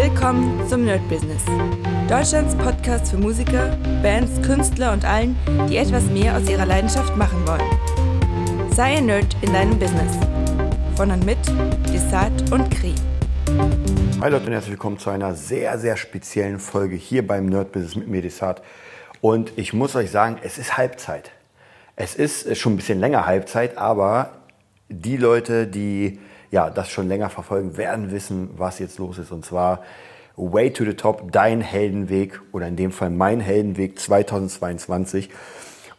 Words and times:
Willkommen 0.00 0.64
zum 0.68 0.84
Nerd 0.84 1.00
Business. 1.08 1.42
Deutschlands 2.08 2.54
Podcast 2.54 3.10
für 3.10 3.16
Musiker, 3.16 3.76
Bands, 4.00 4.40
Künstler 4.46 4.92
und 4.92 5.04
allen, 5.04 5.36
die 5.68 5.76
etwas 5.76 6.04
mehr 6.04 6.36
aus 6.36 6.48
ihrer 6.48 6.66
Leidenschaft 6.66 7.16
machen 7.16 7.44
wollen. 7.44 8.70
Sei 8.70 8.98
ein 8.98 9.06
Nerd 9.06 9.36
in 9.42 9.52
deinem 9.52 9.76
Business. 9.76 10.16
Von 10.94 11.10
und 11.10 11.26
mit 11.26 11.38
Desart 11.92 12.52
und 12.52 12.70
Kri. 12.70 12.94
Hi 14.20 14.30
Leute 14.30 14.46
und 14.46 14.52
herzlich 14.52 14.70
willkommen 14.70 15.00
zu 15.00 15.10
einer 15.10 15.34
sehr, 15.34 15.76
sehr 15.80 15.96
speziellen 15.96 16.60
Folge 16.60 16.94
hier 16.94 17.26
beim 17.26 17.46
Nerd 17.46 17.72
Business 17.72 17.96
mit 17.96 18.06
mir, 18.06 18.22
Desart. 18.22 18.62
Und 19.20 19.52
ich 19.56 19.72
muss 19.72 19.96
euch 19.96 20.12
sagen, 20.12 20.36
es 20.44 20.58
ist 20.58 20.76
Halbzeit. 20.76 21.32
Es 21.96 22.14
ist 22.14 22.56
schon 22.56 22.74
ein 22.74 22.76
bisschen 22.76 23.00
länger 23.00 23.26
Halbzeit, 23.26 23.76
aber 23.76 24.30
die 24.88 25.16
Leute, 25.16 25.66
die 25.66 26.20
ja, 26.50 26.70
das 26.70 26.90
schon 26.90 27.08
länger 27.08 27.30
verfolgen, 27.30 27.76
werden 27.76 28.10
wissen, 28.10 28.50
was 28.56 28.78
jetzt 28.78 28.98
los 28.98 29.18
ist. 29.18 29.32
Und 29.32 29.44
zwar 29.44 29.82
Way 30.36 30.72
to 30.72 30.84
the 30.84 30.94
Top, 30.94 31.32
dein 31.32 31.60
Heldenweg 31.60 32.40
oder 32.52 32.68
in 32.68 32.76
dem 32.76 32.92
Fall 32.92 33.10
mein 33.10 33.40
Heldenweg 33.40 33.98
2022. 33.98 35.30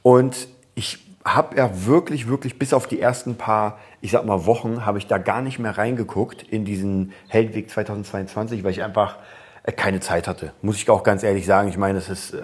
Und 0.02 0.48
ich 0.76 1.00
habe 1.26 1.58
ja 1.58 1.86
wirklich, 1.86 2.28
wirklich 2.28 2.58
bis 2.58 2.74
auf 2.74 2.88
die 2.88 3.02
ersten 3.02 3.36
paar, 3.36 3.80
ich 4.02 4.12
sag 4.12 4.26
mal 4.26 4.46
Wochen, 4.46 4.86
habe 4.86 4.98
ich 4.98 5.08
da 5.08 5.18
gar 5.18 5.42
nicht 5.42 5.60
mehr 5.60 5.78
reingeguckt 5.78 6.44
in 6.44 6.66
diesen 6.66 7.12
Heldenweg 7.28 7.70
2022, 7.70 8.64
weil 8.64 8.72
ich 8.72 8.84
einfach 8.84 9.18
äh, 9.64 9.72
keine 9.72 10.00
Zeit 10.00 10.28
hatte. 10.28 10.54
Muss 10.62 10.78
ich 10.78 10.90
auch 10.90 11.04
ganz 11.04 11.24
ehrlich 11.24 11.46
sagen. 11.46 11.68
Ich 11.68 11.78
meine, 11.78 11.98
es 11.98 12.10
ist, 12.10 12.34
äh, 12.34 12.42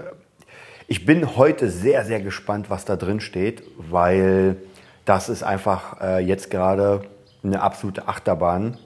ich 0.88 1.05
bin 1.05 1.38
heute 1.38 1.70
sehr, 1.70 2.04
sehr 2.04 2.20
gespannt, 2.20 2.70
was 2.70 2.84
da 2.85 2.98
drin 2.98 3.22
steht, 3.22 3.63
weil 3.77 4.58
das 5.05 5.30
ist 5.30 5.44
einfach 5.44 6.02
äh, 6.02 6.20
jetzt 6.20 6.52
gerade 6.52 7.04
eine 7.45 7.62
absolute 7.62 8.08
Achterbahn 8.08 8.77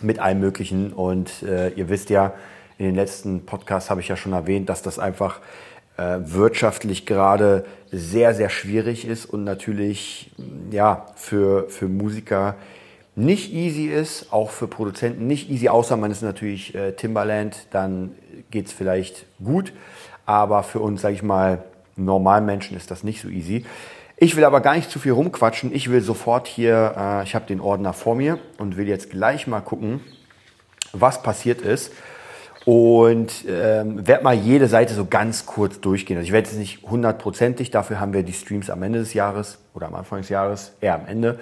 mit 0.00 0.18
allem 0.18 0.40
Möglichen. 0.40 0.92
Und 0.92 1.42
äh, 1.42 1.70
ihr 1.70 1.88
wisst 1.88 2.10
ja, 2.10 2.32
in 2.78 2.86
den 2.86 2.94
letzten 2.94 3.44
Podcasts 3.44 3.90
habe 3.90 4.00
ich 4.00 4.08
ja 4.08 4.16
schon 4.16 4.32
erwähnt, 4.32 4.68
dass 4.68 4.82
das 4.82 4.98
einfach 4.98 5.40
äh, 5.96 6.18
wirtschaftlich 6.20 7.04
gerade 7.04 7.64
sehr, 7.92 8.34
sehr 8.34 8.48
schwierig 8.48 9.06
ist 9.06 9.26
und 9.26 9.44
natürlich 9.44 10.32
ja, 10.70 11.06
für, 11.14 11.68
für 11.68 11.88
Musiker 11.88 12.56
nicht 13.16 13.52
easy 13.52 13.86
ist, 13.86 14.32
auch 14.32 14.50
für 14.50 14.66
Produzenten 14.66 15.26
nicht 15.26 15.50
easy, 15.50 15.68
außer 15.68 15.96
man 15.96 16.10
ist 16.10 16.22
natürlich 16.22 16.74
äh, 16.74 16.92
Timbaland, 16.92 17.66
dann 17.70 18.14
geht 18.50 18.66
es 18.66 18.72
vielleicht 18.72 19.26
gut. 19.44 19.72
Aber 20.24 20.62
für 20.62 20.80
uns, 20.80 21.02
sage 21.02 21.14
ich 21.14 21.22
mal, 21.22 21.64
normalen 21.96 22.46
Menschen 22.46 22.76
ist 22.76 22.90
das 22.90 23.02
nicht 23.02 23.20
so 23.20 23.28
easy. 23.28 23.64
Ich 24.22 24.36
will 24.36 24.44
aber 24.44 24.60
gar 24.60 24.76
nicht 24.76 24.90
zu 24.90 24.98
viel 24.98 25.12
rumquatschen. 25.12 25.74
Ich 25.74 25.90
will 25.90 26.02
sofort 26.02 26.46
hier, 26.46 26.94
äh, 26.94 27.22
ich 27.22 27.34
habe 27.34 27.46
den 27.46 27.58
Ordner 27.58 27.94
vor 27.94 28.14
mir 28.14 28.38
und 28.58 28.76
will 28.76 28.86
jetzt 28.86 29.08
gleich 29.08 29.46
mal 29.46 29.62
gucken, 29.62 30.02
was 30.92 31.22
passiert 31.22 31.62
ist. 31.62 31.90
Und 32.66 33.46
ähm, 33.48 34.06
werde 34.06 34.22
mal 34.22 34.34
jede 34.34 34.68
Seite 34.68 34.92
so 34.92 35.06
ganz 35.06 35.46
kurz 35.46 35.80
durchgehen. 35.80 36.18
Also 36.18 36.26
ich 36.26 36.32
werde 36.32 36.50
jetzt 36.50 36.58
nicht 36.58 36.82
hundertprozentig, 36.82 37.70
dafür 37.70 37.98
haben 37.98 38.12
wir 38.12 38.22
die 38.22 38.34
Streams 38.34 38.68
am 38.68 38.82
Ende 38.82 38.98
des 38.98 39.14
Jahres 39.14 39.56
oder 39.72 39.86
am 39.86 39.94
Anfang 39.94 40.20
des 40.20 40.28
Jahres, 40.28 40.74
eher 40.82 40.96
am 40.96 41.06
Ende. 41.06 41.40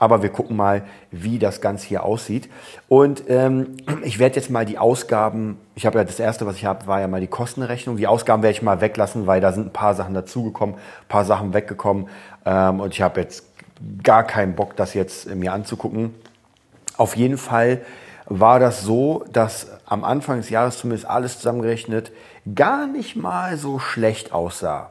Aber 0.00 0.22
wir 0.22 0.30
gucken 0.30 0.56
mal, 0.56 0.82
wie 1.10 1.38
das 1.38 1.60
Ganze 1.60 1.86
hier 1.86 2.04
aussieht. 2.04 2.48
Und 2.88 3.24
ähm, 3.28 3.76
ich 4.02 4.18
werde 4.18 4.36
jetzt 4.36 4.48
mal 4.48 4.64
die 4.64 4.78
Ausgaben, 4.78 5.58
ich 5.74 5.84
habe 5.84 5.98
ja 5.98 6.04
das 6.04 6.18
erste, 6.18 6.46
was 6.46 6.56
ich 6.56 6.64
habe, 6.64 6.86
war 6.86 7.00
ja 7.00 7.06
mal 7.06 7.20
die 7.20 7.26
Kostenrechnung. 7.26 7.98
Die 7.98 8.06
Ausgaben 8.06 8.42
werde 8.42 8.56
ich 8.56 8.62
mal 8.62 8.80
weglassen, 8.80 9.26
weil 9.26 9.42
da 9.42 9.52
sind 9.52 9.66
ein 9.66 9.72
paar 9.74 9.94
Sachen 9.94 10.14
dazugekommen, 10.14 10.76
ein 10.76 11.08
paar 11.08 11.26
Sachen 11.26 11.52
weggekommen. 11.52 12.08
Ähm, 12.46 12.80
und 12.80 12.94
ich 12.94 13.02
habe 13.02 13.20
jetzt 13.20 13.44
gar 14.02 14.24
keinen 14.24 14.54
Bock, 14.54 14.74
das 14.74 14.94
jetzt 14.94 15.34
mir 15.34 15.52
anzugucken. 15.52 16.14
Auf 16.96 17.14
jeden 17.14 17.36
Fall 17.36 17.82
war 18.24 18.58
das 18.58 18.80
so, 18.80 19.26
dass 19.30 19.66
am 19.84 20.02
Anfang 20.02 20.38
des 20.38 20.48
Jahres 20.48 20.78
zumindest 20.78 21.10
alles 21.10 21.36
zusammengerechnet 21.36 22.10
gar 22.54 22.86
nicht 22.86 23.16
mal 23.16 23.58
so 23.58 23.78
schlecht 23.78 24.32
aussah. 24.32 24.88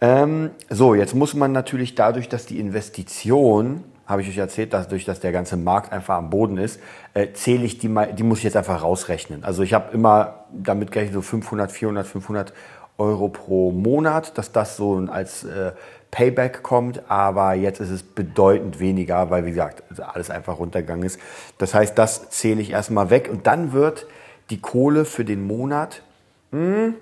Ähm, 0.00 0.50
so, 0.70 0.94
jetzt 0.94 1.14
muss 1.16 1.34
man 1.34 1.50
natürlich 1.50 1.96
dadurch, 1.96 2.28
dass 2.28 2.46
die 2.46 2.60
Investition, 2.60 3.82
habe 4.08 4.22
ich 4.22 4.28
euch 4.28 4.38
erzählt, 4.38 4.72
dadurch, 4.72 5.04
dass 5.04 5.20
der 5.20 5.32
ganze 5.32 5.58
Markt 5.58 5.92
einfach 5.92 6.16
am 6.16 6.30
Boden 6.30 6.56
ist, 6.56 6.80
äh, 7.12 7.28
zähle 7.34 7.64
ich 7.64 7.78
die 7.78 7.88
mal, 7.88 8.12
die 8.12 8.22
muss 8.22 8.38
ich 8.38 8.44
jetzt 8.44 8.56
einfach 8.56 8.82
rausrechnen. 8.82 9.44
Also 9.44 9.62
ich 9.62 9.74
habe 9.74 9.92
immer 9.92 10.46
damit 10.50 10.90
gerechnet 10.90 11.14
so 11.14 11.20
500, 11.20 11.70
400, 11.70 12.06
500 12.06 12.52
Euro 12.96 13.28
pro 13.28 13.70
Monat, 13.70 14.36
dass 14.38 14.50
das 14.50 14.76
so 14.76 14.96
als 15.08 15.44
äh, 15.44 15.72
Payback 16.10 16.62
kommt, 16.62 17.02
aber 17.10 17.52
jetzt 17.52 17.80
ist 17.80 17.90
es 17.90 18.02
bedeutend 18.02 18.80
weniger, 18.80 19.28
weil 19.28 19.44
wie 19.44 19.50
gesagt, 19.50 19.82
also 19.90 20.02
alles 20.04 20.30
einfach 20.30 20.58
runtergegangen 20.58 21.04
ist. 21.04 21.20
Das 21.58 21.74
heißt, 21.74 21.96
das 21.98 22.30
zähle 22.30 22.62
ich 22.62 22.70
erstmal 22.70 23.10
weg 23.10 23.28
und 23.30 23.46
dann 23.46 23.72
wird 23.72 24.06
die 24.48 24.60
Kohle 24.60 25.04
für 25.04 25.26
den 25.26 25.46
Monat, 25.46 26.02
mh, 26.50 26.60
hm, 26.60 26.94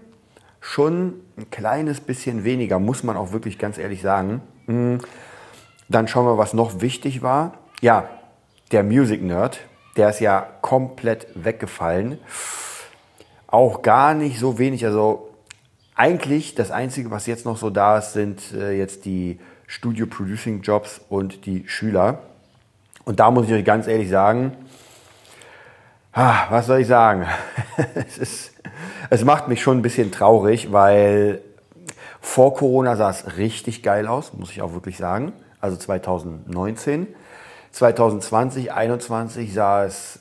schon 0.60 1.20
ein 1.38 1.50
kleines 1.52 2.00
bisschen 2.00 2.42
weniger, 2.42 2.80
muss 2.80 3.04
man 3.04 3.16
auch 3.16 3.30
wirklich 3.30 3.56
ganz 3.56 3.78
ehrlich 3.78 4.02
sagen. 4.02 4.42
Hm. 4.66 4.98
Dann 5.88 6.08
schauen 6.08 6.26
wir, 6.26 6.38
was 6.38 6.52
noch 6.52 6.80
wichtig 6.80 7.22
war. 7.22 7.54
Ja, 7.80 8.08
der 8.72 8.82
Music 8.82 9.22
Nerd, 9.22 9.60
der 9.96 10.10
ist 10.10 10.20
ja 10.20 10.46
komplett 10.60 11.28
weggefallen. 11.34 12.18
Auch 13.46 13.82
gar 13.82 14.14
nicht 14.14 14.38
so 14.38 14.58
wenig. 14.58 14.84
Also 14.84 15.30
eigentlich 15.94 16.54
das 16.54 16.70
Einzige, 16.70 17.10
was 17.10 17.26
jetzt 17.26 17.44
noch 17.44 17.56
so 17.56 17.70
da 17.70 17.98
ist, 17.98 18.12
sind 18.12 18.52
äh, 18.52 18.72
jetzt 18.72 19.04
die 19.04 19.38
Studio 19.66 20.06
Producing 20.06 20.62
Jobs 20.62 21.00
und 21.08 21.46
die 21.46 21.68
Schüler. 21.68 22.20
Und 23.04 23.20
da 23.20 23.30
muss 23.30 23.46
ich 23.46 23.52
euch 23.52 23.64
ganz 23.64 23.86
ehrlich 23.86 24.08
sagen, 24.08 24.52
ah, 26.12 26.46
was 26.50 26.66
soll 26.66 26.80
ich 26.80 26.88
sagen? 26.88 27.26
es 27.94 28.18
ist 28.18 28.56
es 29.10 29.24
macht 29.24 29.48
mich 29.48 29.62
schon 29.62 29.78
ein 29.78 29.82
bisschen 29.82 30.10
traurig, 30.10 30.72
weil 30.72 31.40
vor 32.20 32.54
Corona 32.54 32.96
sah 32.96 33.10
es 33.10 33.36
richtig 33.36 33.82
geil 33.82 34.06
aus, 34.06 34.32
muss 34.32 34.50
ich 34.50 34.62
auch 34.62 34.72
wirklich 34.72 34.96
sagen. 34.96 35.32
Also 35.60 35.76
2019. 35.76 37.08
2020, 37.72 38.66
2021 38.66 39.52
sah 39.52 39.84
es 39.84 40.20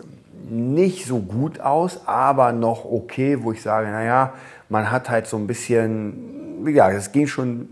nicht 0.49 1.05
so 1.05 1.19
gut 1.19 1.59
aus, 1.59 2.01
aber 2.05 2.51
noch 2.51 2.85
okay, 2.85 3.37
wo 3.41 3.51
ich 3.51 3.61
sage, 3.61 3.87
naja, 3.87 4.33
man 4.69 4.91
hat 4.91 5.09
halt 5.09 5.27
so 5.27 5.37
ein 5.37 5.47
bisschen, 5.47 6.65
ja, 6.67 6.91
es 6.91 7.11
ging 7.11 7.27
schon 7.27 7.69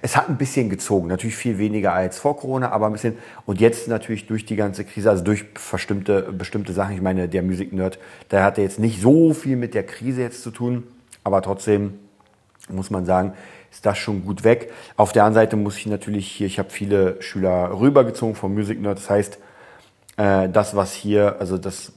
es 0.00 0.16
hat 0.16 0.28
ein 0.28 0.36
bisschen 0.36 0.68
gezogen, 0.68 1.06
natürlich 1.06 1.36
viel 1.36 1.58
weniger 1.58 1.92
als 1.92 2.18
vor 2.18 2.36
Corona, 2.36 2.72
aber 2.72 2.86
ein 2.86 2.92
bisschen. 2.92 3.16
Und 3.46 3.60
jetzt 3.60 3.86
natürlich 3.86 4.26
durch 4.26 4.44
die 4.44 4.56
ganze 4.56 4.84
Krise, 4.84 5.10
also 5.10 5.22
durch 5.22 5.54
bestimmte, 5.54 6.32
bestimmte 6.32 6.72
Sachen. 6.72 6.94
Ich 6.94 7.02
meine, 7.02 7.28
der 7.28 7.42
Music 7.42 7.72
Nerd, 7.72 7.98
der 8.30 8.42
hatte 8.42 8.60
jetzt 8.60 8.80
nicht 8.80 9.00
so 9.00 9.32
viel 9.34 9.56
mit 9.56 9.74
der 9.74 9.84
Krise 9.84 10.22
jetzt 10.22 10.42
zu 10.42 10.50
tun, 10.50 10.82
aber 11.22 11.42
trotzdem 11.42 11.98
muss 12.68 12.90
man 12.90 13.04
sagen, 13.04 13.34
ist 13.72 13.84
das 13.84 13.98
schon 13.98 14.24
gut 14.24 14.44
weg. 14.44 14.70
Auf 14.96 15.12
der 15.12 15.24
anderen 15.24 15.46
Seite 15.46 15.56
muss 15.56 15.76
ich 15.78 15.86
natürlich 15.86 16.28
hier, 16.28 16.46
ich 16.46 16.60
habe 16.60 16.70
viele 16.70 17.20
Schüler 17.20 17.80
rübergezogen 17.80 18.36
vom 18.36 18.54
Music 18.54 18.80
Nerd. 18.80 18.98
Das 18.98 19.10
heißt, 19.10 19.38
äh, 20.18 20.48
das, 20.48 20.76
was 20.76 20.92
hier, 20.92 21.36
also 21.40 21.58
das, 21.58 21.92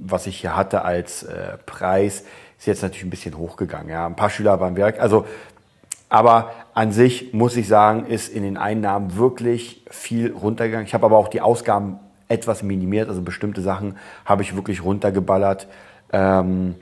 was 0.00 0.26
ich 0.26 0.40
hier 0.40 0.56
hatte 0.56 0.82
als 0.82 1.22
äh, 1.22 1.58
Preis, 1.66 2.24
ist 2.58 2.66
jetzt 2.66 2.82
natürlich 2.82 3.04
ein 3.04 3.10
bisschen 3.10 3.38
hochgegangen. 3.38 3.90
Ja, 3.90 4.06
ein 4.06 4.16
paar 4.16 4.30
Schüler 4.30 4.58
waren 4.60 4.76
weg. 4.76 4.98
Also 4.98 5.26
aber 6.10 6.50
an 6.74 6.90
sich 6.90 7.32
muss 7.32 7.56
ich 7.56 7.68
sagen, 7.68 8.04
ist 8.06 8.28
in 8.34 8.42
den 8.42 8.56
Einnahmen 8.56 9.16
wirklich 9.16 9.84
viel 9.88 10.32
runtergegangen. 10.32 10.84
Ich 10.84 10.92
habe 10.92 11.06
aber 11.06 11.16
auch 11.16 11.28
die 11.28 11.40
Ausgaben 11.40 12.00
etwas 12.28 12.64
minimiert, 12.64 13.08
also 13.08 13.22
bestimmte 13.22 13.62
Sachen 13.62 13.96
habe 14.24 14.42
ich 14.42 14.56
wirklich 14.56 14.82
runtergeballert. 14.82 15.68
Ähm, 16.12 16.74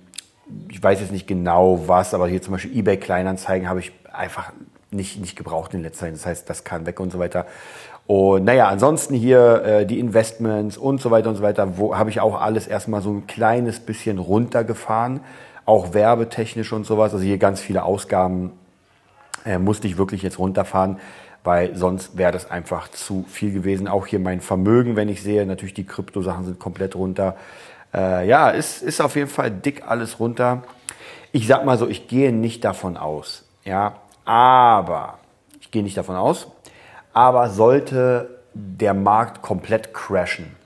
ich 0.69 0.83
weiß 0.83 1.01
jetzt 1.01 1.13
nicht 1.13 1.27
genau 1.27 1.85
was, 1.87 2.15
aber 2.15 2.29
hier 2.29 2.43
zum 2.43 2.53
Beispiel 2.53 2.77
eBay 2.77 2.97
Kleinanzeigen 2.97 3.69
habe 3.69 3.81
ich 3.81 3.93
einfach 4.13 4.53
nicht, 4.91 5.21
nicht 5.21 5.37
gebraucht 5.37 5.75
in 5.75 5.83
letzter 5.83 6.07
Zeit. 6.07 6.15
Das 6.15 6.27
heißt, 6.27 6.51
das 6.51 6.65
kann 6.65 6.87
weg 6.87 7.01
und 7.01 7.13
so 7.13 7.19
weiter. 7.19 7.47
Und 8.07 8.45
naja, 8.45 8.69
ansonsten 8.69 9.15
hier 9.15 9.63
äh, 9.65 9.87
die 9.87 9.99
Investments 9.99 10.79
und 10.79 11.01
so 11.01 11.11
weiter 11.11 11.29
und 11.29 11.37
so 11.37 11.43
weiter, 11.43 11.77
wo 11.77 11.97
habe 11.97 12.09
ich 12.09 12.21
auch 12.21 12.41
alles 12.41 12.67
erstmal 12.67 13.03
so 13.03 13.11
ein 13.11 13.27
kleines 13.27 13.81
bisschen 13.81 14.19
runtergefahren, 14.19 15.21
auch 15.67 15.93
werbetechnisch 15.93 16.73
und 16.73 16.87
sowas. 16.87 17.13
Also 17.13 17.23
hier 17.23 17.37
ganz 17.37 17.61
viele 17.61 17.83
Ausgaben 17.83 18.53
äh, 19.45 19.59
musste 19.59 19.87
ich 19.87 19.99
wirklich 19.99 20.23
jetzt 20.23 20.39
runterfahren, 20.39 20.97
weil 21.45 21.77
sonst 21.77 22.17
wäre 22.17 22.33
das 22.33 22.51
einfach 22.51 22.89
zu 22.89 23.27
viel 23.29 23.53
gewesen. 23.53 23.89
Auch 23.89 24.07
hier 24.07 24.21
mein 24.21 24.41
Vermögen, 24.41 24.97
wenn 24.97 25.11
ich 25.11 25.23
sehe, 25.23 25.45
natürlich 25.45 25.75
die 25.75 25.85
Kryptosachen 25.85 26.47
sind 26.47 26.59
komplett 26.59 26.95
runter. 26.97 27.37
Äh, 27.95 28.27
ja, 28.29 28.51
ist, 28.51 28.83
ist 28.83 29.01
auf 29.01 29.17
jeden 29.17 29.31
Fall 29.31 29.51
dick 29.51 29.83
alles 29.87 30.21
runter. 30.21 30.63
Ich 31.33 31.47
sag 31.47 31.65
mal 31.65 31.79
so, 31.79 31.89
ich 31.89 32.09
gehe 32.09 32.33
nicht 32.33 32.65
davon 32.65 32.97
aus. 32.97 33.45
Ja, 33.65 33.97
aber 34.25 35.19
ich 35.61 35.71
gehe 35.71 35.83
nicht 35.83 35.97
davon 35.97 36.17
aus. 36.17 36.49
Aber 37.13 37.51
sollte 37.51 38.39
der 38.55 38.95
Markt 38.95 39.43
komplett 39.43 39.95
crashen, 39.95 40.57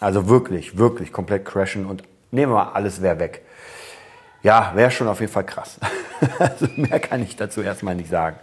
also 0.00 0.28
wirklich, 0.28 0.76
wirklich 0.76 1.12
komplett 1.12 1.44
crashen 1.44 1.86
und 1.86 2.02
nehmen 2.30 2.52
wir 2.52 2.64
mal 2.64 2.72
alles 2.72 3.02
wäre 3.02 3.18
weg, 3.18 3.42
ja, 4.42 4.72
wäre 4.74 4.90
schon 4.90 5.08
auf 5.08 5.20
jeden 5.20 5.32
Fall 5.32 5.44
krass. 5.44 5.78
also 6.38 6.66
mehr 6.76 6.98
kann 7.00 7.22
ich 7.22 7.36
dazu 7.36 7.62
erstmal 7.62 7.94
nicht 7.94 8.10
sagen. 8.10 8.36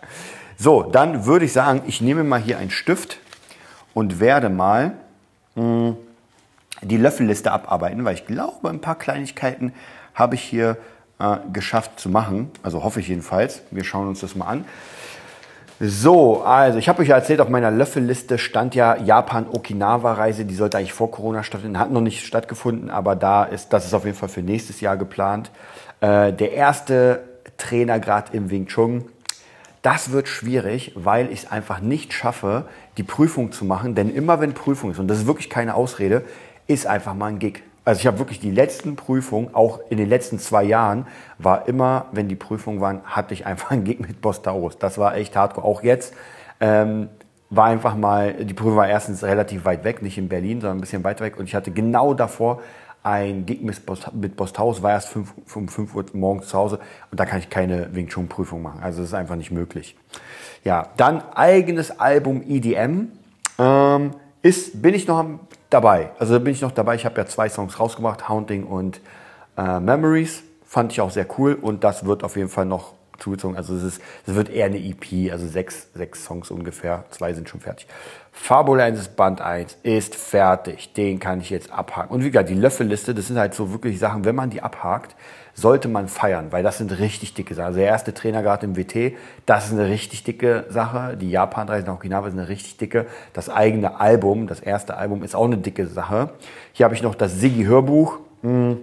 So, 0.57 0.83
dann 0.83 1.25
würde 1.25 1.45
ich 1.45 1.53
sagen, 1.53 1.83
ich 1.87 2.01
nehme 2.01 2.23
mal 2.23 2.39
hier 2.39 2.57
einen 2.57 2.71
Stift 2.71 3.19
und 3.93 4.19
werde 4.19 4.49
mal 4.49 4.93
mh, 5.55 5.63
hm, 5.63 5.97
die 6.81 6.97
Löffelliste 6.97 7.51
abarbeiten, 7.51 8.05
weil 8.05 8.15
ich 8.15 8.25
glaube, 8.25 8.69
ein 8.69 8.81
paar 8.81 8.95
Kleinigkeiten 8.95 9.73
habe 10.13 10.35
ich 10.35 10.41
hier 10.41 10.77
äh, 11.19 11.37
geschafft 11.51 11.99
zu 11.99 12.09
machen. 12.09 12.51
Also 12.63 12.83
hoffe 12.83 12.99
ich 12.99 13.07
jedenfalls. 13.07 13.61
Wir 13.71 13.83
schauen 13.83 14.07
uns 14.07 14.21
das 14.21 14.35
mal 14.35 14.47
an. 14.47 14.65
So, 15.81 16.41
also 16.43 16.77
ich 16.77 16.89
habe 16.89 17.01
euch 17.01 17.07
ja 17.07 17.15
erzählt, 17.15 17.39
auf 17.39 17.47
meiner 17.47 17.71
Löffelliste 17.71 18.37
stand 18.37 18.75
ja 18.75 18.97
Japan-Okinawa-Reise. 18.97 20.43
Die 20.43 20.55
sollte 20.55 20.77
eigentlich 20.77 20.91
vor 20.91 21.09
Corona 21.09 21.41
stattfinden, 21.41 21.79
hat 21.79 21.89
noch 21.89 22.01
nicht 22.01 22.25
stattgefunden, 22.25 22.89
aber 22.89 23.15
da 23.15 23.45
ist, 23.45 23.71
das 23.71 23.85
ist 23.85 23.93
auf 23.93 24.03
jeden 24.03 24.17
Fall 24.17 24.27
für 24.27 24.41
nächstes 24.41 24.81
Jahr 24.81 24.97
geplant. 24.97 25.51
Äh, 26.01 26.33
der 26.33 26.51
erste 26.51 27.23
Trainergrad 27.57 28.33
im 28.33 28.49
Wing 28.49 28.67
Chun. 28.67 29.05
Das 29.81 30.11
wird 30.11 30.27
schwierig, 30.27 30.91
weil 30.95 31.31
ich 31.31 31.43
es 31.43 31.51
einfach 31.51 31.79
nicht 31.79 32.11
schaffe, 32.11 32.65
die 32.97 33.03
Prüfung 33.03 33.53
zu 33.53 33.63
machen. 33.63 33.95
Denn 33.95 34.13
immer 34.13 34.41
wenn 34.41 34.53
Prüfung 34.53 34.91
ist, 34.91 34.99
und 34.99 35.07
das 35.07 35.19
ist 35.19 35.27
wirklich 35.27 35.49
keine 35.49 35.75
Ausrede, 35.75 36.23
ist 36.69 36.85
einfach 36.87 37.15
mal 37.15 37.25
ein 37.25 37.39
Gig. 37.39 37.63
Also 37.83 37.99
ich 37.99 38.07
habe 38.07 38.19
wirklich 38.19 38.39
die 38.39 38.51
letzten 38.51 38.95
Prüfungen, 38.95 39.55
auch 39.55 39.79
in 39.89 39.97
den 39.97 40.07
letzten 40.07 40.37
zwei 40.37 40.63
Jahren, 40.63 41.07
war 41.39 41.67
immer, 41.67 42.05
wenn 42.11 42.27
die 42.27 42.35
Prüfungen 42.35 42.79
waren, 42.79 43.01
hatte 43.03 43.33
ich 43.33 43.47
einfach 43.47 43.71
einen 43.71 43.83
Gig 43.83 43.99
mit 43.99 44.21
Bostaurus. 44.21 44.77
Das 44.77 44.99
war 44.99 45.15
echt 45.15 45.35
hardcore. 45.35 45.65
Auch 45.65 45.81
jetzt 45.81 46.13
ähm, 46.59 47.09
war 47.49 47.65
einfach 47.65 47.95
mal, 47.95 48.33
die 48.33 48.53
Prüfung 48.53 48.75
war 48.75 48.87
erstens 48.87 49.23
relativ 49.23 49.65
weit 49.65 49.83
weg, 49.83 50.03
nicht 50.03 50.19
in 50.19 50.29
Berlin, 50.29 50.61
sondern 50.61 50.77
ein 50.77 50.81
bisschen 50.81 51.03
weiter 51.03 51.25
weg. 51.25 51.37
Und 51.37 51.45
ich 51.45 51.55
hatte 51.55 51.71
genau 51.71 52.13
davor 52.13 52.61
ein 53.01 53.47
Gig 53.47 53.61
mit, 53.61 53.83
Bost, 53.87 54.13
mit 54.13 54.35
Bosthaus, 54.35 54.83
war 54.83 54.91
erst 54.91 55.07
fünf, 55.07 55.33
um 55.55 55.67
5 55.67 55.95
Uhr 55.95 56.05
morgens 56.13 56.49
zu 56.49 56.57
Hause 56.57 56.79
und 57.09 57.19
da 57.19 57.25
kann 57.25 57.39
ich 57.39 57.49
keine 57.49 57.95
Wing 57.95 58.09
Chun 58.09 58.27
Prüfung 58.27 58.61
machen. 58.61 58.81
Also 58.83 58.99
das 58.99 59.09
ist 59.09 59.13
einfach 59.15 59.37
nicht 59.37 59.49
möglich. 59.49 59.97
Ja, 60.63 60.89
dann 60.97 61.23
eigenes 61.33 61.99
Album 61.99 62.43
EDM. 62.47 63.13
Ähm, 63.57 64.11
ist, 64.41 64.81
bin 64.81 64.93
ich 64.93 65.07
noch 65.07 65.17
am 65.17 65.39
dabei. 65.69 66.11
Also 66.19 66.33
da 66.33 66.39
bin 66.39 66.53
ich 66.53 66.61
noch 66.61 66.71
dabei. 66.71 66.95
Ich 66.95 67.05
habe 67.05 67.19
ja 67.19 67.25
zwei 67.25 67.49
Songs 67.49 67.79
rausgebracht, 67.79 68.27
Haunting 68.29 68.63
und 68.63 69.01
äh, 69.57 69.79
Memories. 69.79 70.43
Fand 70.65 70.91
ich 70.91 71.01
auch 71.01 71.11
sehr 71.11 71.25
cool 71.37 71.55
und 71.55 71.83
das 71.83 72.05
wird 72.05 72.23
auf 72.23 72.35
jeden 72.35 72.49
Fall 72.49 72.65
noch 72.65 72.93
zugezogen. 73.19 73.57
Also 73.57 73.75
es, 73.75 73.83
ist, 73.83 74.01
es 74.25 74.35
wird 74.35 74.49
eher 74.49 74.65
eine 74.65 74.77
EP, 74.77 75.31
also 75.31 75.47
sechs, 75.47 75.89
sechs 75.93 76.25
Songs 76.25 76.51
ungefähr. 76.51 77.05
Zwei 77.09 77.33
sind 77.33 77.49
schon 77.49 77.59
fertig. 77.59 77.87
Fabulensis 78.31 79.09
Band 79.09 79.41
1 79.41 79.79
ist 79.83 80.15
fertig. 80.15 80.93
Den 80.93 81.19
kann 81.19 81.41
ich 81.41 81.49
jetzt 81.49 81.71
abhaken. 81.71 82.13
Und 82.13 82.23
wie 82.23 82.31
gesagt, 82.31 82.49
die 82.49 82.55
Löffelliste, 82.55 83.13
das 83.13 83.27
sind 83.27 83.37
halt 83.37 83.53
so 83.53 83.71
wirklich 83.71 83.99
Sachen, 83.99 84.25
wenn 84.25 84.35
man 84.35 84.49
die 84.49 84.61
abhakt, 84.61 85.15
sollte 85.59 85.87
man 85.87 86.07
feiern, 86.07 86.51
weil 86.51 86.63
das 86.63 86.77
sind 86.77 86.97
richtig 86.99 87.33
dicke 87.33 87.53
Sachen. 87.53 87.67
Also 87.67 87.79
der 87.79 87.87
erste 87.87 88.13
Trainer 88.13 88.41
gerade 88.41 88.65
im 88.65 88.75
WT, 88.75 89.15
das 89.45 89.67
ist 89.67 89.73
eine 89.73 89.87
richtig 89.87 90.23
dicke 90.23 90.65
Sache. 90.69 91.17
Die 91.17 91.29
Japan-Reise 91.29 91.85
nach 91.85 91.95
Okinawa 91.95 92.27
ist 92.27 92.33
eine 92.33 92.49
richtig 92.49 92.77
dicke. 92.77 93.05
Das 93.33 93.49
eigene 93.49 93.99
Album, 93.99 94.47
das 94.47 94.59
erste 94.59 94.97
Album, 94.97 95.23
ist 95.23 95.35
auch 95.35 95.45
eine 95.45 95.57
dicke 95.57 95.87
Sache. 95.87 96.29
Hier 96.73 96.85
habe 96.85 96.95
ich 96.95 97.01
noch 97.01 97.15
das 97.15 97.39
Siggi-Hörbuch. 97.39 98.19
Hm. 98.41 98.77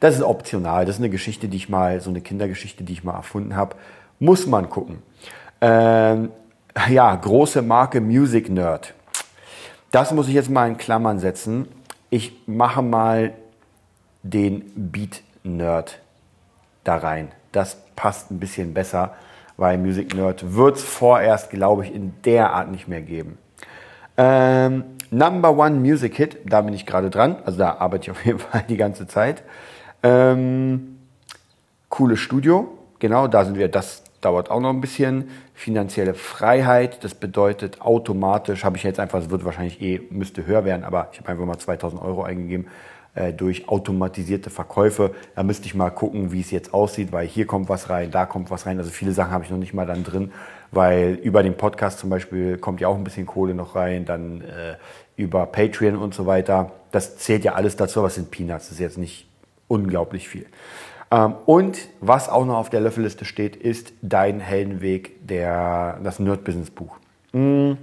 Das 0.00 0.14
ist 0.14 0.22
optional. 0.22 0.86
Das 0.86 0.96
ist 0.96 1.00
eine 1.00 1.10
Geschichte, 1.10 1.48
die 1.48 1.58
ich 1.58 1.68
mal, 1.68 2.00
so 2.00 2.10
eine 2.10 2.22
Kindergeschichte, 2.22 2.84
die 2.84 2.94
ich 2.94 3.04
mal 3.04 3.14
erfunden 3.14 3.54
habe. 3.54 3.76
Muss 4.18 4.46
man 4.46 4.70
gucken. 4.70 5.02
Ähm, 5.60 6.30
ja, 6.88 7.14
große 7.14 7.60
Marke 7.62 8.00
Music 8.00 8.48
Nerd. 8.48 8.94
Das 9.90 10.12
muss 10.12 10.28
ich 10.28 10.34
jetzt 10.34 10.50
mal 10.50 10.68
in 10.68 10.76
Klammern 10.78 11.18
setzen. 11.18 11.68
Ich 12.08 12.32
mache 12.46 12.80
mal 12.80 13.34
den 14.22 14.70
Beat 14.74 15.22
Nerd 15.42 16.00
da 16.84 16.96
rein. 16.96 17.32
Das 17.52 17.78
passt 17.96 18.30
ein 18.30 18.38
bisschen 18.38 18.74
besser, 18.74 19.14
weil 19.56 19.78
Music 19.78 20.14
Nerd 20.14 20.54
wird 20.54 20.76
es 20.76 20.84
vorerst, 20.84 21.50
glaube 21.50 21.84
ich, 21.84 21.94
in 21.94 22.14
der 22.24 22.52
Art 22.52 22.70
nicht 22.70 22.88
mehr 22.88 23.02
geben. 23.02 23.38
Ähm, 24.16 24.84
Number 25.10 25.56
One 25.56 25.76
Music 25.76 26.16
Hit, 26.16 26.38
da 26.44 26.60
bin 26.60 26.72
ich 26.74 26.86
gerade 26.86 27.10
dran. 27.10 27.36
Also 27.44 27.58
da 27.58 27.74
arbeite 27.74 28.04
ich 28.04 28.10
auf 28.10 28.24
jeden 28.24 28.38
Fall 28.50 28.64
die 28.68 28.76
ganze 28.76 29.06
Zeit. 29.06 29.42
Ähm, 30.02 30.98
cooles 31.88 32.20
Studio, 32.20 32.78
genau, 32.98 33.26
da 33.26 33.44
sind 33.44 33.58
wir. 33.58 33.68
Das 33.68 34.04
dauert 34.20 34.50
auch 34.50 34.60
noch 34.60 34.70
ein 34.70 34.80
bisschen. 34.80 35.30
Finanzielle 35.54 36.14
Freiheit, 36.14 37.04
das 37.04 37.14
bedeutet 37.14 37.80
automatisch, 37.82 38.64
habe 38.64 38.76
ich 38.76 38.82
jetzt 38.82 39.00
einfach, 39.00 39.18
es 39.20 39.30
wird 39.30 39.44
wahrscheinlich 39.44 39.80
eh, 39.82 40.00
müsste 40.10 40.46
höher 40.46 40.64
werden, 40.64 40.84
aber 40.84 41.08
ich 41.12 41.18
habe 41.18 41.28
einfach 41.28 41.44
mal 41.44 41.58
2000 41.58 42.00
Euro 42.00 42.22
eingegeben 42.22 42.66
durch 43.36 43.68
automatisierte 43.68 44.50
Verkäufe. 44.50 45.10
Da 45.34 45.42
müsste 45.42 45.66
ich 45.66 45.74
mal 45.74 45.90
gucken, 45.90 46.30
wie 46.30 46.40
es 46.40 46.50
jetzt 46.50 46.72
aussieht, 46.72 47.10
weil 47.10 47.26
hier 47.26 47.46
kommt 47.46 47.68
was 47.68 47.90
rein, 47.90 48.10
da 48.10 48.24
kommt 48.24 48.50
was 48.50 48.66
rein. 48.66 48.78
Also 48.78 48.90
viele 48.90 49.12
Sachen 49.12 49.32
habe 49.32 49.42
ich 49.44 49.50
noch 49.50 49.58
nicht 49.58 49.74
mal 49.74 49.86
dann 49.86 50.04
drin, 50.04 50.30
weil 50.70 51.14
über 51.22 51.42
den 51.42 51.56
Podcast 51.56 51.98
zum 51.98 52.08
Beispiel 52.08 52.56
kommt 52.58 52.80
ja 52.80 52.88
auch 52.88 52.96
ein 52.96 53.02
bisschen 53.02 53.26
Kohle 53.26 53.54
noch 53.54 53.74
rein, 53.74 54.04
dann 54.04 54.42
äh, 54.42 54.76
über 55.16 55.46
Patreon 55.46 55.96
und 55.96 56.14
so 56.14 56.26
weiter. 56.26 56.72
Das 56.92 57.18
zählt 57.18 57.44
ja 57.44 57.54
alles 57.54 57.76
dazu, 57.76 58.02
was 58.02 58.14
sind 58.14 58.30
Peanuts, 58.30 58.66
das 58.66 58.72
ist 58.72 58.80
jetzt 58.80 58.98
nicht 58.98 59.28
unglaublich 59.66 60.28
viel. 60.28 60.46
Ähm, 61.10 61.34
und 61.46 61.78
was 62.00 62.28
auch 62.28 62.44
noch 62.44 62.56
auf 62.56 62.70
der 62.70 62.80
Löffelliste 62.80 63.24
steht, 63.24 63.56
ist 63.56 63.92
Dein 64.02 64.40
Heldenweg, 64.40 65.26
der, 65.26 65.98
das 66.02 66.18
Nerd-Business-Buch. 66.18 66.96
Hm, 67.32 67.76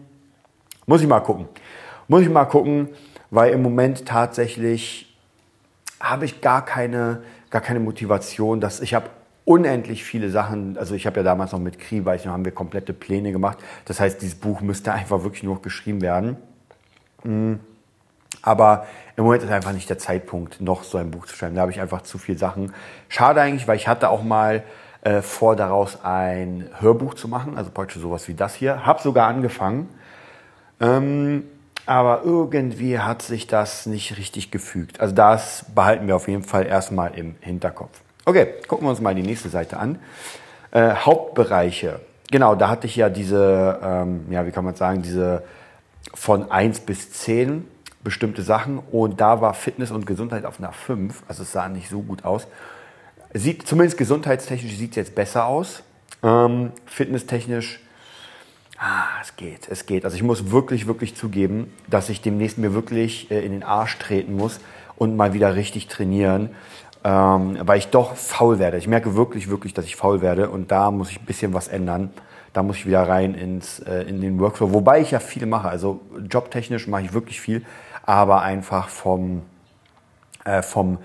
muss 0.85 1.01
ich 1.01 1.07
mal 1.07 1.19
gucken. 1.19 1.47
Muss 2.07 2.21
ich 2.21 2.29
mal 2.29 2.45
gucken, 2.45 2.89
weil 3.29 3.51
im 3.51 3.61
Moment 3.61 4.05
tatsächlich 4.05 5.06
habe 5.99 6.25
ich 6.25 6.41
gar 6.41 6.65
keine, 6.65 7.23
gar 7.49 7.61
keine 7.61 7.79
Motivation. 7.79 8.61
Dass 8.61 8.79
ich 8.79 8.93
habe 8.93 9.09
unendlich 9.45 10.03
viele 10.03 10.29
Sachen, 10.29 10.77
also 10.77 10.93
ich 10.93 11.07
habe 11.07 11.17
ja 11.17 11.23
damals 11.23 11.51
noch 11.51 11.59
mit 11.59 11.79
Kri, 11.79 12.03
weiß 12.03 12.21
ich 12.21 12.25
noch, 12.25 12.33
haben 12.33 12.45
wir 12.45 12.51
komplette 12.51 12.93
Pläne 12.93 13.31
gemacht. 13.31 13.57
Das 13.85 13.99
heißt, 13.99 14.21
dieses 14.21 14.35
Buch 14.35 14.61
müsste 14.61 14.91
einfach 14.91 15.23
wirklich 15.23 15.43
nur 15.43 15.61
geschrieben 15.61 16.01
werden. 16.01 16.37
Hm, 17.23 17.59
aber 18.41 18.85
im 19.15 19.23
Moment 19.23 19.43
ist 19.43 19.51
einfach 19.51 19.73
nicht 19.73 19.89
der 19.89 19.97
Zeitpunkt, 19.97 20.61
noch 20.61 20.83
so 20.83 20.97
ein 20.97 21.11
Buch 21.11 21.25
zu 21.25 21.35
schreiben. 21.35 21.55
Da 21.55 21.61
habe 21.61 21.71
ich 21.71 21.79
einfach 21.79 22.01
zu 22.01 22.17
viele 22.17 22.37
Sachen. 22.37 22.73
Schade 23.09 23.41
eigentlich, 23.41 23.67
weil 23.67 23.77
ich 23.77 23.87
hatte 23.87 24.09
auch 24.09 24.23
mal 24.23 24.63
äh, 25.01 25.21
vor, 25.21 25.55
daraus 25.55 26.03
ein 26.03 26.69
Hörbuch 26.79 27.13
zu 27.13 27.27
machen, 27.27 27.57
also 27.57 27.71
praktisch 27.71 28.01
sowas 28.01 28.27
wie 28.27 28.33
das 28.33 28.53
hier. 28.53 28.85
Habe 28.85 29.01
sogar 29.01 29.27
angefangen. 29.27 29.89
Ähm, 30.79 31.43
aber 31.87 32.21
irgendwie 32.23 32.99
hat 32.99 33.21
sich 33.21 33.47
das 33.47 33.85
nicht 33.85 34.17
richtig 34.17 34.51
gefügt. 34.51 34.99
Also 34.99 35.15
das 35.15 35.65
behalten 35.73 36.07
wir 36.07 36.15
auf 36.15 36.27
jeden 36.27 36.43
Fall 36.43 36.67
erstmal 36.67 37.17
im 37.17 37.35
Hinterkopf. 37.39 38.01
Okay, 38.25 38.55
gucken 38.67 38.85
wir 38.85 38.91
uns 38.91 38.99
mal 38.99 39.15
die 39.15 39.23
nächste 39.23 39.49
Seite 39.49 39.77
an. 39.77 39.99
Äh, 40.71 40.91
Hauptbereiche. 40.93 42.01
Genau, 42.29 42.55
da 42.55 42.69
hatte 42.69 42.87
ich 42.87 42.97
ja 42.97 43.09
diese, 43.09 43.79
ähm, 43.81 44.25
ja, 44.29 44.45
wie 44.45 44.51
kann 44.51 44.65
man 44.65 44.75
sagen, 44.75 45.01
diese 45.01 45.43
von 46.13 46.51
1 46.51 46.81
bis 46.81 47.11
10 47.13 47.65
bestimmte 48.03 48.41
Sachen 48.41 48.79
und 48.91 49.21
da 49.21 49.39
war 49.39 49.53
Fitness 49.53 49.91
und 49.91 50.05
Gesundheit 50.05 50.45
auf 50.45 50.59
einer 50.59 50.73
5, 50.73 51.23
also 51.27 51.43
es 51.43 51.51
sah 51.53 51.69
nicht 51.69 51.89
so 51.89 52.01
gut 52.01 52.25
aus. 52.25 52.47
Sieht 53.33 53.67
zumindest 53.67 53.97
gesundheitstechnisch 53.97 54.75
sieht 54.75 54.91
es 54.91 54.95
jetzt 54.97 55.15
besser 55.15 55.45
aus. 55.45 55.83
Ähm, 56.23 56.71
fitnesstechnisch, 56.85 57.79
ah, 58.79 59.05
es 59.21 59.35
geht, 59.35 59.67
es 59.69 59.85
geht. 59.85 60.05
Also 60.05 60.15
ich 60.15 60.23
muss 60.23 60.51
wirklich, 60.51 60.87
wirklich 60.87 61.15
zugeben, 61.15 61.73
dass 61.87 62.09
ich 62.09 62.21
demnächst 62.21 62.57
mir 62.57 62.73
wirklich 62.73 63.31
äh, 63.31 63.45
in 63.45 63.51
den 63.51 63.63
Arsch 63.63 63.97
treten 63.97 64.35
muss 64.35 64.59
und 64.95 65.15
mal 65.15 65.33
wieder 65.33 65.55
richtig 65.55 65.87
trainieren, 65.87 66.49
ähm, 67.03 67.57
weil 67.61 67.79
ich 67.79 67.87
doch 67.87 68.15
faul 68.15 68.59
werde. 68.59 68.77
Ich 68.77 68.87
merke 68.87 69.15
wirklich, 69.15 69.49
wirklich, 69.49 69.73
dass 69.73 69.85
ich 69.85 69.95
faul 69.95 70.21
werde 70.21 70.49
und 70.49 70.71
da 70.71 70.91
muss 70.91 71.11
ich 71.11 71.19
ein 71.19 71.25
bisschen 71.25 71.53
was 71.53 71.67
ändern. 71.67 72.11
Da 72.53 72.63
muss 72.63 72.77
ich 72.77 72.87
wieder 72.87 73.07
rein 73.07 73.35
ins, 73.35 73.79
äh, 73.79 74.01
in 74.03 74.21
den 74.21 74.39
Workflow, 74.39 74.73
wobei 74.73 75.01
ich 75.01 75.11
ja 75.11 75.19
viel 75.19 75.45
mache. 75.45 75.69
Also 75.69 76.01
jobtechnisch 76.29 76.87
mache 76.87 77.03
ich 77.03 77.13
wirklich 77.13 77.39
viel 77.39 77.63
aber 78.07 78.41
einfach 78.41 78.87
vom, 78.87 79.43
äh, 80.45 80.63
vom, 80.63 80.97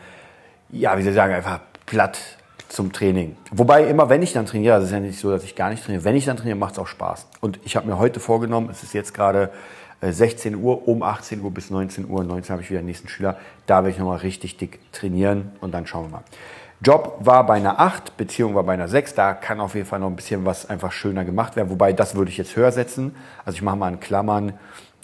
ja, 0.70 0.96
wie 0.96 1.02
soll 1.02 1.10
ich 1.10 1.16
sagen, 1.16 1.34
einfach 1.34 1.60
platt 1.84 2.38
zum 2.72 2.92
Training. 2.92 3.36
Wobei 3.50 3.84
immer, 3.84 4.08
wenn 4.08 4.22
ich 4.22 4.32
dann 4.32 4.46
trainiere, 4.46 4.74
also 4.74 4.84
es 4.84 4.90
ist 4.90 4.94
ja 4.94 5.00
nicht 5.00 5.18
so, 5.18 5.30
dass 5.30 5.44
ich 5.44 5.54
gar 5.54 5.70
nicht 5.70 5.84
trainiere, 5.84 6.04
wenn 6.04 6.16
ich 6.16 6.24
dann 6.24 6.36
trainiere, 6.36 6.56
macht 6.56 6.72
es 6.72 6.78
auch 6.78 6.86
Spaß. 6.86 7.26
Und 7.40 7.60
ich 7.64 7.76
habe 7.76 7.86
mir 7.86 7.98
heute 7.98 8.20
vorgenommen, 8.20 8.68
es 8.70 8.82
ist 8.82 8.94
jetzt 8.94 9.14
gerade 9.14 9.50
16 10.00 10.52
äh, 10.52 10.56
Uhr, 10.56 10.88
um 10.88 11.02
18 11.02 11.42
Uhr 11.42 11.50
bis 11.50 11.70
19 11.70 12.08
Uhr, 12.08 12.24
19 12.24 12.52
habe 12.52 12.62
ich 12.62 12.70
wieder 12.70 12.80
den 12.80 12.86
nächsten 12.86 13.08
Schüler, 13.08 13.36
da 13.66 13.76
werde 13.76 13.90
ich 13.90 13.98
nochmal 13.98 14.18
richtig 14.18 14.56
dick 14.56 14.80
trainieren 14.92 15.52
und 15.60 15.72
dann 15.72 15.86
schauen 15.86 16.06
wir 16.06 16.18
mal. 16.18 16.24
Job 16.80 17.18
war 17.20 17.46
bei 17.46 17.54
einer 17.54 17.78
8, 17.78 18.16
Beziehung 18.16 18.54
war 18.56 18.64
bei 18.64 18.72
einer 18.72 18.88
6, 18.88 19.14
da 19.14 19.34
kann 19.34 19.60
auf 19.60 19.76
jeden 19.76 19.86
Fall 19.86 20.00
noch 20.00 20.08
ein 20.08 20.16
bisschen 20.16 20.44
was 20.44 20.68
einfach 20.68 20.90
schöner 20.90 21.24
gemacht 21.24 21.54
werden, 21.54 21.70
wobei 21.70 21.92
das 21.92 22.16
würde 22.16 22.30
ich 22.30 22.38
jetzt 22.38 22.56
höher 22.56 22.72
setzen. 22.72 23.14
Also 23.44 23.56
ich 23.56 23.62
mache 23.62 23.76
mal 23.76 23.92
in 23.92 24.00
Klammern 24.00 24.54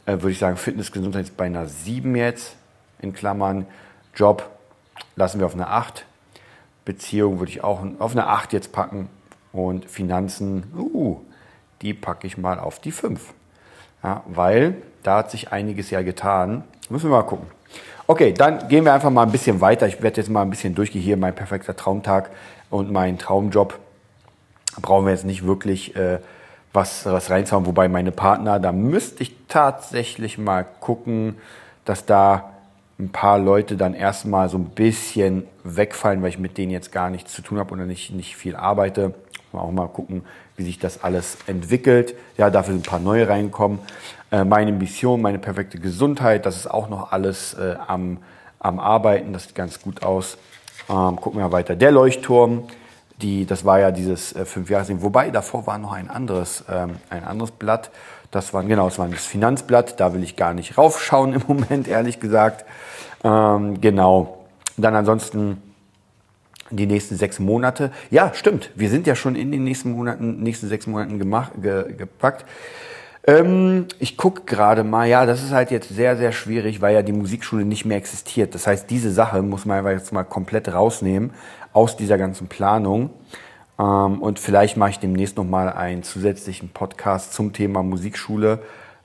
äh, 0.08 0.12
würde 0.12 0.30
ich 0.30 0.38
sagen, 0.38 0.56
Fitness, 0.56 0.90
Gesundheit 0.90 1.24
ist 1.24 1.36
bei 1.36 1.44
einer 1.44 1.66
7 1.66 2.16
jetzt, 2.16 2.56
in 3.00 3.12
Klammern. 3.12 3.66
Job 4.14 4.48
lassen 5.16 5.38
wir 5.38 5.46
auf 5.46 5.54
eine 5.54 5.68
8. 5.68 6.06
Beziehung 6.88 7.38
würde 7.38 7.52
ich 7.52 7.62
auch 7.62 7.82
auf 7.98 8.12
eine 8.12 8.26
8 8.28 8.54
jetzt 8.54 8.72
packen. 8.72 9.10
Und 9.52 9.84
Finanzen, 9.84 10.72
uh, 10.74 11.18
die 11.82 11.92
packe 11.92 12.26
ich 12.26 12.38
mal 12.38 12.58
auf 12.58 12.80
die 12.80 12.92
5. 12.92 13.34
Ja, 14.02 14.22
weil 14.26 14.76
da 15.02 15.18
hat 15.18 15.30
sich 15.30 15.52
einiges 15.52 15.90
ja 15.90 16.00
getan. 16.00 16.64
Müssen 16.88 17.10
wir 17.10 17.16
mal 17.18 17.24
gucken. 17.24 17.46
Okay, 18.06 18.32
dann 18.32 18.68
gehen 18.68 18.86
wir 18.86 18.94
einfach 18.94 19.10
mal 19.10 19.24
ein 19.24 19.30
bisschen 19.30 19.60
weiter. 19.60 19.86
Ich 19.86 20.02
werde 20.02 20.22
jetzt 20.22 20.30
mal 20.30 20.40
ein 20.40 20.48
bisschen 20.48 20.74
durchgehen. 20.74 21.02
Hier 21.02 21.18
mein 21.18 21.34
perfekter 21.34 21.76
Traumtag 21.76 22.30
und 22.70 22.90
mein 22.90 23.18
Traumjob. 23.18 23.78
Brauchen 24.80 25.04
wir 25.04 25.12
jetzt 25.12 25.26
nicht 25.26 25.44
wirklich 25.44 25.94
äh, 25.94 26.20
was, 26.72 27.04
was 27.04 27.28
reinzuhauen. 27.28 27.66
Wobei 27.66 27.88
meine 27.88 28.12
Partner, 28.12 28.58
da 28.58 28.72
müsste 28.72 29.24
ich 29.24 29.36
tatsächlich 29.46 30.38
mal 30.38 30.64
gucken, 30.80 31.36
dass 31.84 32.06
da 32.06 32.54
ein 32.98 33.10
paar 33.10 33.38
Leute 33.38 33.76
dann 33.76 33.94
erstmal 33.94 34.48
so 34.48 34.58
ein 34.58 34.70
bisschen 34.70 35.44
wegfallen, 35.62 36.20
weil 36.22 36.30
ich 36.30 36.38
mit 36.38 36.58
denen 36.58 36.72
jetzt 36.72 36.90
gar 36.90 37.10
nichts 37.10 37.32
zu 37.32 37.42
tun 37.42 37.58
habe 37.58 37.72
oder 37.72 37.86
nicht, 37.86 38.12
nicht 38.12 38.36
viel 38.36 38.56
arbeite. 38.56 39.14
Mal 39.52 39.60
auch 39.60 39.70
mal 39.70 39.86
gucken, 39.86 40.22
wie 40.56 40.64
sich 40.64 40.78
das 40.78 41.02
alles 41.02 41.38
entwickelt. 41.46 42.14
Ja, 42.36 42.50
dafür 42.50 42.74
sind 42.74 42.86
ein 42.86 42.90
paar 42.90 43.00
neue 43.00 43.28
reinkommen. 43.28 43.78
Äh, 44.30 44.44
meine 44.44 44.72
Mission, 44.72 45.22
meine 45.22 45.38
perfekte 45.38 45.78
Gesundheit, 45.78 46.44
das 46.44 46.56
ist 46.56 46.70
auch 46.70 46.88
noch 46.90 47.12
alles 47.12 47.54
äh, 47.54 47.76
am, 47.86 48.18
am 48.58 48.80
Arbeiten. 48.80 49.32
Das 49.32 49.44
sieht 49.44 49.54
ganz 49.54 49.80
gut 49.80 50.02
aus. 50.02 50.36
Ähm, 50.90 51.16
gucken 51.16 51.40
wir 51.40 51.52
weiter. 51.52 51.76
Der 51.76 51.92
Leuchtturm, 51.92 52.64
die, 53.22 53.46
das 53.46 53.64
war 53.64 53.80
ja 53.80 53.90
dieses 53.90 54.34
äh, 54.34 54.44
Fünfjahresding. 54.44 55.02
Wobei 55.02 55.30
davor 55.30 55.66
war 55.66 55.78
noch 55.78 55.92
ein 55.92 56.08
anderes, 56.10 56.64
ähm, 56.70 56.96
ein 57.10 57.24
anderes 57.24 57.50
Blatt. 57.50 57.90
Das 58.30 58.52
war 58.52 58.62
genau, 58.62 58.86
das 58.86 58.98
war 58.98 59.08
das 59.08 59.26
Finanzblatt. 59.26 59.98
Da 59.98 60.14
will 60.14 60.22
ich 60.22 60.36
gar 60.36 60.54
nicht 60.54 60.78
raufschauen 60.78 61.32
im 61.34 61.42
Moment, 61.46 61.88
ehrlich 61.88 62.20
gesagt. 62.20 62.64
Ähm, 63.24 63.80
genau. 63.80 64.46
Dann 64.76 64.94
ansonsten 64.94 65.62
die 66.70 66.86
nächsten 66.86 67.16
sechs 67.16 67.38
Monate. 67.38 67.90
Ja, 68.10 68.32
stimmt. 68.34 68.70
Wir 68.74 68.90
sind 68.90 69.06
ja 69.06 69.14
schon 69.14 69.34
in 69.34 69.50
den 69.50 69.64
nächsten 69.64 69.92
Monaten, 69.92 70.42
nächsten 70.42 70.68
sechs 70.68 70.86
Monaten 70.86 71.18
gemacht, 71.18 71.52
ge, 71.60 71.92
gepackt. 71.94 72.44
Ähm, 73.26 73.86
ich 73.98 74.16
gucke 74.16 74.42
gerade 74.46 74.84
mal, 74.84 75.06
ja, 75.06 75.26
das 75.26 75.42
ist 75.42 75.52
halt 75.52 75.70
jetzt 75.70 75.88
sehr, 75.88 76.16
sehr 76.16 76.32
schwierig, 76.32 76.80
weil 76.80 76.94
ja 76.94 77.02
die 77.02 77.12
Musikschule 77.12 77.64
nicht 77.64 77.84
mehr 77.84 77.96
existiert. 77.96 78.54
Das 78.54 78.66
heißt, 78.66 78.88
diese 78.88 79.10
Sache 79.10 79.42
muss 79.42 79.64
man 79.64 79.84
jetzt 79.86 80.12
mal 80.12 80.24
komplett 80.24 80.72
rausnehmen 80.72 81.32
aus 81.72 81.96
dieser 81.96 82.18
ganzen 82.18 82.48
Planung. 82.48 83.10
Ähm, 83.78 84.20
und 84.20 84.38
vielleicht 84.38 84.76
mache 84.76 84.90
ich 84.90 84.98
demnächst 84.98 85.36
nochmal 85.36 85.72
einen 85.72 86.02
zusätzlichen 86.02 86.68
Podcast 86.70 87.32
zum 87.32 87.52
Thema 87.52 87.82
Musikschule. 87.82 88.60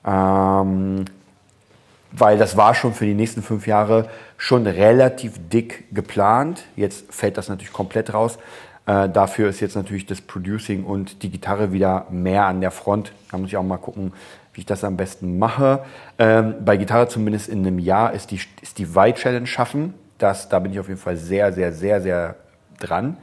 Ähm, 0.06 1.06
weil 2.16 2.38
das 2.38 2.56
war 2.56 2.76
schon 2.76 2.94
für 2.94 3.06
die 3.06 3.16
nächsten 3.16 3.42
fünf 3.42 3.66
Jahre 3.66 4.08
schon 4.38 4.68
relativ 4.68 5.34
dick 5.50 5.86
geplant. 5.94 6.64
Jetzt 6.76 7.12
fällt 7.12 7.38
das 7.38 7.50
natürlich 7.50 7.74
komplett 7.74 8.14
raus. 8.14 8.38
Äh, 8.86 9.10
dafür 9.10 9.50
ist 9.50 9.62
jetzt 9.62 9.76
natürlich 9.76 10.06
das 10.06 10.22
Producing 10.22 10.84
und 10.84 11.24
die 11.24 11.32
Gitarre 11.32 11.72
wieder 11.72 12.06
mehr 12.12 12.46
an 12.46 12.62
der 12.62 12.72
Front. 12.72 13.14
Da 13.32 13.38
muss 13.38 13.50
ich 13.50 13.58
auch 13.58 13.64
mal 13.64 13.78
gucken, 13.78 14.14
wie 14.54 14.62
ich 14.62 14.66
das 14.66 14.84
am 14.84 14.98
besten 14.98 15.40
mache. 15.40 15.84
Ähm, 16.20 16.56
bei 16.64 16.78
Gitarre 16.78 17.08
zumindest 17.08 17.50
in 17.50 17.60
einem 17.60 17.80
Jahr 17.80 18.14
ist 18.14 18.30
die, 18.30 18.40
ist 18.62 18.78
die 18.78 18.94
White 18.94 19.20
Challenge 19.20 19.48
schaffen. 19.48 19.96
Das, 20.20 20.50
da 20.50 20.60
bin 20.60 20.72
ich 20.72 20.80
auf 20.80 20.90
jeden 20.90 21.00
Fall 21.00 21.18
sehr, 21.18 21.52
sehr, 21.52 21.74
sehr, 21.74 22.02
sehr 22.02 22.36
dran. 22.88 23.18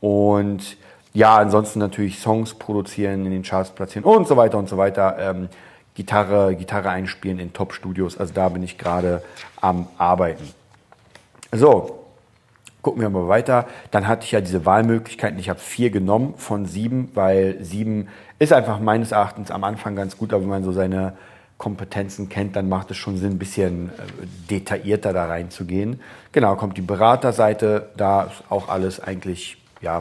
Und 0.00 0.76
ja, 1.12 1.36
ansonsten 1.36 1.78
natürlich 1.78 2.20
Songs 2.20 2.54
produzieren, 2.54 3.24
in 3.24 3.32
den 3.32 3.42
Charts 3.42 3.70
platzieren 3.70 4.04
und 4.04 4.28
so 4.28 4.36
weiter 4.36 4.58
und 4.58 4.68
so 4.68 4.76
weiter. 4.76 5.16
Ähm, 5.18 5.48
Gitarre, 5.94 6.54
Gitarre 6.54 6.90
einspielen 6.90 7.40
in 7.40 7.52
Top-Studios. 7.52 8.18
Also 8.18 8.32
da 8.32 8.48
bin 8.50 8.62
ich 8.62 8.78
gerade 8.78 9.22
am 9.60 9.88
Arbeiten. 9.98 10.48
So, 11.50 12.04
gucken 12.82 13.02
wir 13.02 13.10
mal 13.10 13.26
weiter. 13.26 13.66
Dann 13.90 14.06
hatte 14.06 14.24
ich 14.24 14.32
ja 14.32 14.40
diese 14.40 14.64
Wahlmöglichkeiten. 14.64 15.38
Ich 15.38 15.48
habe 15.48 15.58
vier 15.58 15.90
genommen 15.90 16.34
von 16.36 16.66
sieben, 16.66 17.10
weil 17.14 17.56
sieben 17.64 18.08
ist 18.38 18.52
einfach 18.52 18.78
meines 18.78 19.10
Erachtens 19.10 19.50
am 19.50 19.64
Anfang 19.64 19.96
ganz 19.96 20.16
gut, 20.16 20.32
aber 20.32 20.42
wenn 20.42 20.50
man 20.50 20.62
so 20.62 20.70
seine 20.70 21.14
Kompetenzen 21.58 22.28
kennt, 22.28 22.54
dann 22.54 22.68
macht 22.68 22.90
es 22.92 22.96
schon 22.96 23.18
Sinn, 23.18 23.32
ein 23.32 23.38
bisschen 23.38 23.90
äh, 23.90 23.92
detaillierter 24.48 25.12
da 25.12 25.26
reinzugehen. 25.26 26.00
Genau, 26.32 26.54
kommt 26.54 26.76
die 26.78 26.82
Beraterseite, 26.82 27.90
da 27.96 28.22
ist 28.22 28.44
auch 28.48 28.68
alles 28.68 29.00
eigentlich, 29.00 29.58
ja, 29.80 30.00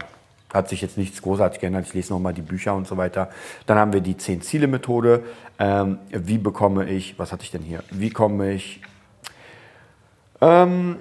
hat 0.53 0.69
sich 0.69 0.81
jetzt 0.81 0.97
nichts 0.97 1.21
großartig 1.21 1.59
geändert. 1.59 1.85
Ich 1.87 1.93
lese 1.93 2.13
nochmal 2.13 2.33
die 2.33 2.41
Bücher 2.41 2.73
und 2.73 2.87
so 2.87 2.95
weiter. 2.95 3.29
Dann 3.65 3.77
haben 3.77 3.91
wir 3.91 4.01
die 4.01 4.15
Zehn-Ziele-Methode. 4.15 5.23
Ähm, 5.59 5.97
wie 6.09 6.37
bekomme 6.37 6.89
ich, 6.89 7.19
was 7.19 7.31
hatte 7.31 7.43
ich 7.43 7.51
denn 7.51 7.63
hier? 7.63 7.83
Wie 7.91 8.11
komme 8.11 8.53
ich, 8.53 8.81
ähm, 10.39 10.97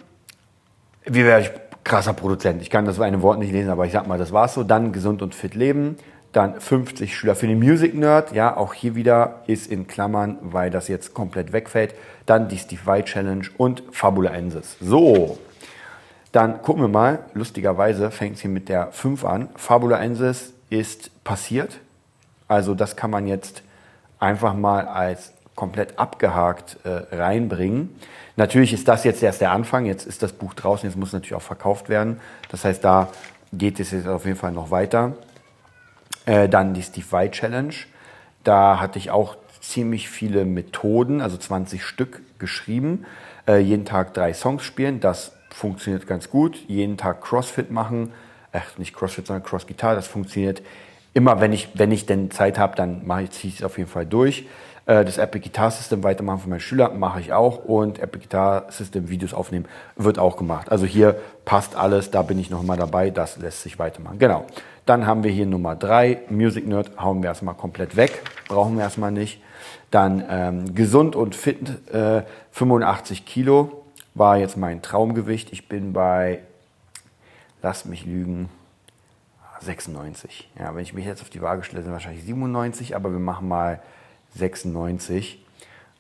wie 1.04 1.24
werde 1.24 1.44
ich 1.44 1.50
krasser 1.84 2.14
Produzent? 2.14 2.60
Ich 2.62 2.70
kann 2.70 2.86
das 2.86 2.98
eine 2.98 3.22
Wort 3.22 3.38
nicht 3.38 3.52
lesen, 3.52 3.70
aber 3.70 3.86
ich 3.86 3.92
sag 3.92 4.06
mal, 4.08 4.18
das 4.18 4.32
war's 4.32 4.54
so. 4.54 4.64
Dann 4.64 4.92
gesund 4.92 5.22
und 5.22 5.34
fit 5.34 5.54
leben. 5.54 5.96
Dann 6.36 6.60
50 6.60 7.16
Schüler 7.16 7.34
für 7.34 7.46
den 7.46 7.58
Music 7.58 7.94
Nerd. 7.94 8.32
Ja, 8.32 8.58
auch 8.58 8.74
hier 8.74 8.94
wieder 8.94 9.40
ist 9.46 9.72
in 9.72 9.86
Klammern, 9.86 10.36
weil 10.42 10.68
das 10.68 10.86
jetzt 10.86 11.14
komplett 11.14 11.54
wegfällt. 11.54 11.94
Dann 12.26 12.48
die 12.48 12.58
Steve 12.58 12.82
White 12.84 13.06
Challenge 13.06 13.46
und 13.56 13.82
Fabula 13.90 14.32
Ensis. 14.32 14.76
So. 14.78 15.38
Dann 16.32 16.60
gucken 16.60 16.82
wir 16.82 16.88
mal. 16.88 17.20
Lustigerweise 17.32 18.10
fängt 18.10 18.36
es 18.36 18.42
hier 18.42 18.50
mit 18.50 18.68
der 18.68 18.92
5 18.92 19.24
an. 19.24 19.48
Fabula 19.56 19.98
Ensis 19.98 20.52
ist 20.68 21.10
passiert. 21.24 21.78
Also 22.48 22.74
das 22.74 22.96
kann 22.96 23.10
man 23.10 23.26
jetzt 23.26 23.62
einfach 24.18 24.52
mal 24.52 24.86
als 24.88 25.32
komplett 25.54 25.98
abgehakt 25.98 26.76
äh, 26.84 27.16
reinbringen. 27.16 27.98
Natürlich 28.36 28.74
ist 28.74 28.88
das 28.88 29.04
jetzt 29.04 29.22
erst 29.22 29.40
der 29.40 29.52
Anfang. 29.52 29.86
Jetzt 29.86 30.06
ist 30.06 30.22
das 30.22 30.34
Buch 30.34 30.52
draußen. 30.52 30.86
Jetzt 30.86 30.98
muss 30.98 31.14
natürlich 31.14 31.32
auch 31.32 31.40
verkauft 31.40 31.88
werden. 31.88 32.20
Das 32.50 32.66
heißt, 32.66 32.84
da 32.84 33.08
geht 33.54 33.80
es 33.80 33.90
jetzt 33.92 34.06
auf 34.06 34.26
jeden 34.26 34.36
Fall 34.36 34.52
noch 34.52 34.70
weiter. 34.70 35.14
Äh, 36.26 36.48
dann 36.48 36.74
die 36.74 36.82
Steve 36.82 37.10
White 37.10 37.38
Challenge. 37.38 37.74
Da 38.44 38.78
hatte 38.80 38.98
ich 38.98 39.10
auch 39.10 39.36
ziemlich 39.60 40.08
viele 40.08 40.44
Methoden, 40.44 41.20
also 41.20 41.36
20 41.36 41.82
Stück 41.82 42.22
geschrieben. 42.38 43.06
Äh, 43.48 43.58
jeden 43.58 43.84
Tag 43.84 44.14
drei 44.14 44.32
Songs 44.34 44.62
spielen, 44.62 45.00
das 45.00 45.32
funktioniert 45.50 46.06
ganz 46.06 46.28
gut. 46.28 46.56
Jeden 46.68 46.96
Tag 46.96 47.22
Crossfit 47.22 47.70
machen, 47.70 48.12
äh, 48.52 48.60
nicht 48.76 48.94
Crossfit, 48.94 49.26
sondern 49.26 49.44
Cross 49.44 49.66
Guitar, 49.66 49.94
das 49.94 50.06
funktioniert 50.06 50.62
immer, 51.14 51.40
wenn 51.40 51.52
ich, 51.52 51.70
wenn 51.74 51.92
ich 51.92 52.04
denn 52.04 52.30
Zeit 52.30 52.58
habe, 52.58 52.76
dann 52.76 53.06
mache 53.06 53.22
ich 53.22 53.60
es 53.60 53.62
auf 53.64 53.78
jeden 53.78 53.88
Fall 53.88 54.04
durch. 54.04 54.46
Äh, 54.86 55.04
das 55.04 55.18
Epic 55.18 55.48
Guitar 55.48 55.70
System 55.70 56.02
weitermachen 56.04 56.40
für 56.40 56.48
meine 56.48 56.60
Schüler 56.60 56.90
mache 56.90 57.20
ich 57.20 57.32
auch 57.32 57.64
und 57.64 57.98
Epic 57.98 58.24
Guitar 58.24 58.70
System 58.70 59.08
Videos 59.08 59.34
aufnehmen 59.34 59.66
wird 59.96 60.18
auch 60.18 60.36
gemacht. 60.36 60.70
Also 60.70 60.86
hier 60.86 61.16
passt 61.44 61.76
alles, 61.76 62.10
da 62.10 62.22
bin 62.22 62.38
ich 62.38 62.50
noch 62.50 62.62
mal 62.62 62.76
dabei, 62.76 63.10
das 63.10 63.36
lässt 63.36 63.62
sich 63.62 63.78
weitermachen. 63.78 64.18
Genau. 64.18 64.46
Dann 64.86 65.04
haben 65.04 65.24
wir 65.24 65.32
hier 65.32 65.46
Nummer 65.46 65.74
drei 65.74 66.20
Music 66.30 66.66
Nerd, 66.66 66.92
hauen 66.98 67.20
wir 67.20 67.28
erstmal 67.28 67.56
komplett 67.56 67.96
weg, 67.96 68.22
brauchen 68.46 68.76
wir 68.76 68.84
erstmal 68.84 69.10
nicht. 69.10 69.42
Dann 69.90 70.24
ähm, 70.30 70.74
gesund 70.76 71.16
und 71.16 71.34
fit, 71.34 71.58
äh, 71.92 72.22
85 72.52 73.26
Kilo 73.26 73.82
war 74.14 74.36
jetzt 74.36 74.56
mein 74.56 74.82
Traumgewicht. 74.82 75.52
Ich 75.52 75.68
bin 75.68 75.92
bei, 75.92 76.40
lass 77.62 77.84
mich 77.84 78.06
lügen, 78.06 78.48
96. 79.60 80.50
Ja, 80.58 80.74
wenn 80.74 80.82
ich 80.82 80.92
mich 80.92 81.04
jetzt 81.04 81.22
auf 81.22 81.30
die 81.30 81.42
Waage 81.42 81.64
stelle, 81.64 81.82
sind 81.82 81.92
wahrscheinlich 81.92 82.24
97, 82.24 82.94
aber 82.94 83.10
wir 83.10 83.18
machen 83.18 83.48
mal 83.48 83.80
96. 84.36 85.44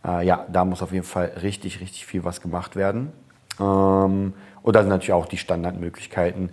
Äh, 0.04 0.26
ja, 0.26 0.46
da 0.50 0.64
muss 0.64 0.82
auf 0.82 0.92
jeden 0.92 1.04
Fall 1.04 1.32
richtig, 1.42 1.80
richtig 1.80 2.06
viel 2.06 2.24
was 2.24 2.40
gemacht 2.40 2.76
werden. 2.76 3.12
Ähm, 3.60 4.34
sind 4.64 4.88
natürlich 4.88 5.12
auch 5.12 5.26
die 5.26 5.38
Standardmöglichkeiten. 5.38 6.50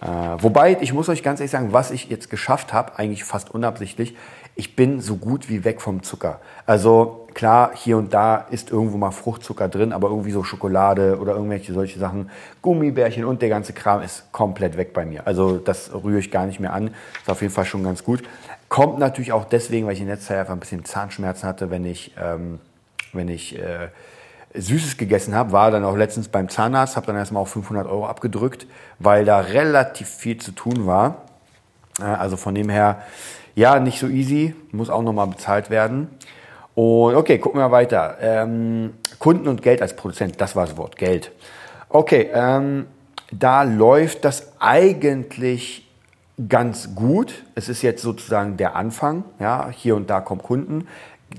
Äh, 0.00 0.06
wobei, 0.42 0.76
ich 0.80 0.92
muss 0.92 1.08
euch 1.08 1.22
ganz 1.22 1.40
ehrlich 1.40 1.50
sagen, 1.50 1.72
was 1.72 1.90
ich 1.90 2.10
jetzt 2.10 2.28
geschafft 2.28 2.72
habe, 2.72 2.98
eigentlich 2.98 3.24
fast 3.24 3.50
unabsichtlich, 3.50 4.14
ich 4.54 4.74
bin 4.74 5.00
so 5.00 5.16
gut 5.16 5.48
wie 5.48 5.64
weg 5.64 5.82
vom 5.82 6.02
Zucker. 6.02 6.40
Also 6.64 7.26
klar, 7.34 7.72
hier 7.74 7.98
und 7.98 8.14
da 8.14 8.36
ist 8.36 8.70
irgendwo 8.70 8.96
mal 8.96 9.10
Fruchtzucker 9.10 9.68
drin, 9.68 9.92
aber 9.92 10.08
irgendwie 10.08 10.30
so 10.30 10.42
Schokolade 10.44 11.18
oder 11.18 11.34
irgendwelche 11.34 11.74
solche 11.74 11.98
Sachen, 11.98 12.30
Gummibärchen 12.62 13.24
und 13.26 13.42
der 13.42 13.50
ganze 13.50 13.74
Kram 13.74 14.00
ist 14.02 14.32
komplett 14.32 14.78
weg 14.78 14.94
bei 14.94 15.04
mir. 15.04 15.26
Also 15.26 15.58
das 15.58 15.92
rühre 15.92 16.20
ich 16.20 16.30
gar 16.30 16.46
nicht 16.46 16.58
mehr 16.58 16.72
an. 16.72 16.88
Ist 17.20 17.30
auf 17.30 17.42
jeden 17.42 17.52
Fall 17.52 17.66
schon 17.66 17.84
ganz 17.84 18.02
gut. 18.02 18.22
Kommt 18.68 18.98
natürlich 18.98 19.32
auch 19.32 19.44
deswegen, 19.44 19.86
weil 19.86 19.92
ich 19.92 20.00
in 20.00 20.08
letzter 20.08 20.28
Zeit 20.28 20.38
einfach 20.38 20.54
ein 20.54 20.60
bisschen 20.60 20.84
Zahnschmerzen 20.86 21.46
hatte, 21.46 21.70
wenn 21.70 21.84
ich, 21.84 22.14
ähm, 22.18 22.58
wenn 23.12 23.28
ich 23.28 23.58
äh, 23.58 23.88
Süßes 24.56 24.96
gegessen 24.96 25.34
habe, 25.34 25.52
war 25.52 25.70
dann 25.70 25.84
auch 25.84 25.96
letztens 25.96 26.28
beim 26.28 26.48
Zahnarzt, 26.48 26.96
habe 26.96 27.06
dann 27.06 27.16
erstmal 27.16 27.42
auch 27.42 27.48
500 27.48 27.86
Euro 27.86 28.06
abgedrückt, 28.06 28.66
weil 28.98 29.24
da 29.24 29.40
relativ 29.40 30.08
viel 30.08 30.38
zu 30.38 30.52
tun 30.52 30.86
war. 30.86 31.22
Also 31.98 32.36
von 32.36 32.54
dem 32.54 32.68
her, 32.68 33.02
ja, 33.54 33.80
nicht 33.80 33.98
so 33.98 34.06
easy, 34.06 34.54
muss 34.72 34.90
auch 34.90 35.02
nochmal 35.02 35.26
bezahlt 35.26 35.70
werden. 35.70 36.08
Und 36.74 37.14
okay, 37.14 37.38
gucken 37.38 37.58
wir 37.60 37.70
weiter. 37.70 38.18
Ähm, 38.20 38.94
Kunden 39.18 39.48
und 39.48 39.62
Geld 39.62 39.80
als 39.80 39.96
Produzent, 39.96 40.40
das 40.40 40.54
war 40.56 40.66
das 40.66 40.76
Wort, 40.76 40.96
Geld. 40.96 41.32
Okay, 41.88 42.28
ähm, 42.34 42.86
da 43.32 43.62
läuft 43.62 44.24
das 44.24 44.52
eigentlich 44.60 45.86
ganz 46.48 46.94
gut. 46.94 47.44
Es 47.54 47.68
ist 47.68 47.82
jetzt 47.82 48.02
sozusagen 48.02 48.56
der 48.56 48.76
Anfang. 48.76 49.24
Ja, 49.40 49.70
hier 49.70 49.96
und 49.96 50.10
da 50.10 50.20
kommen 50.20 50.42
Kunden. 50.42 50.86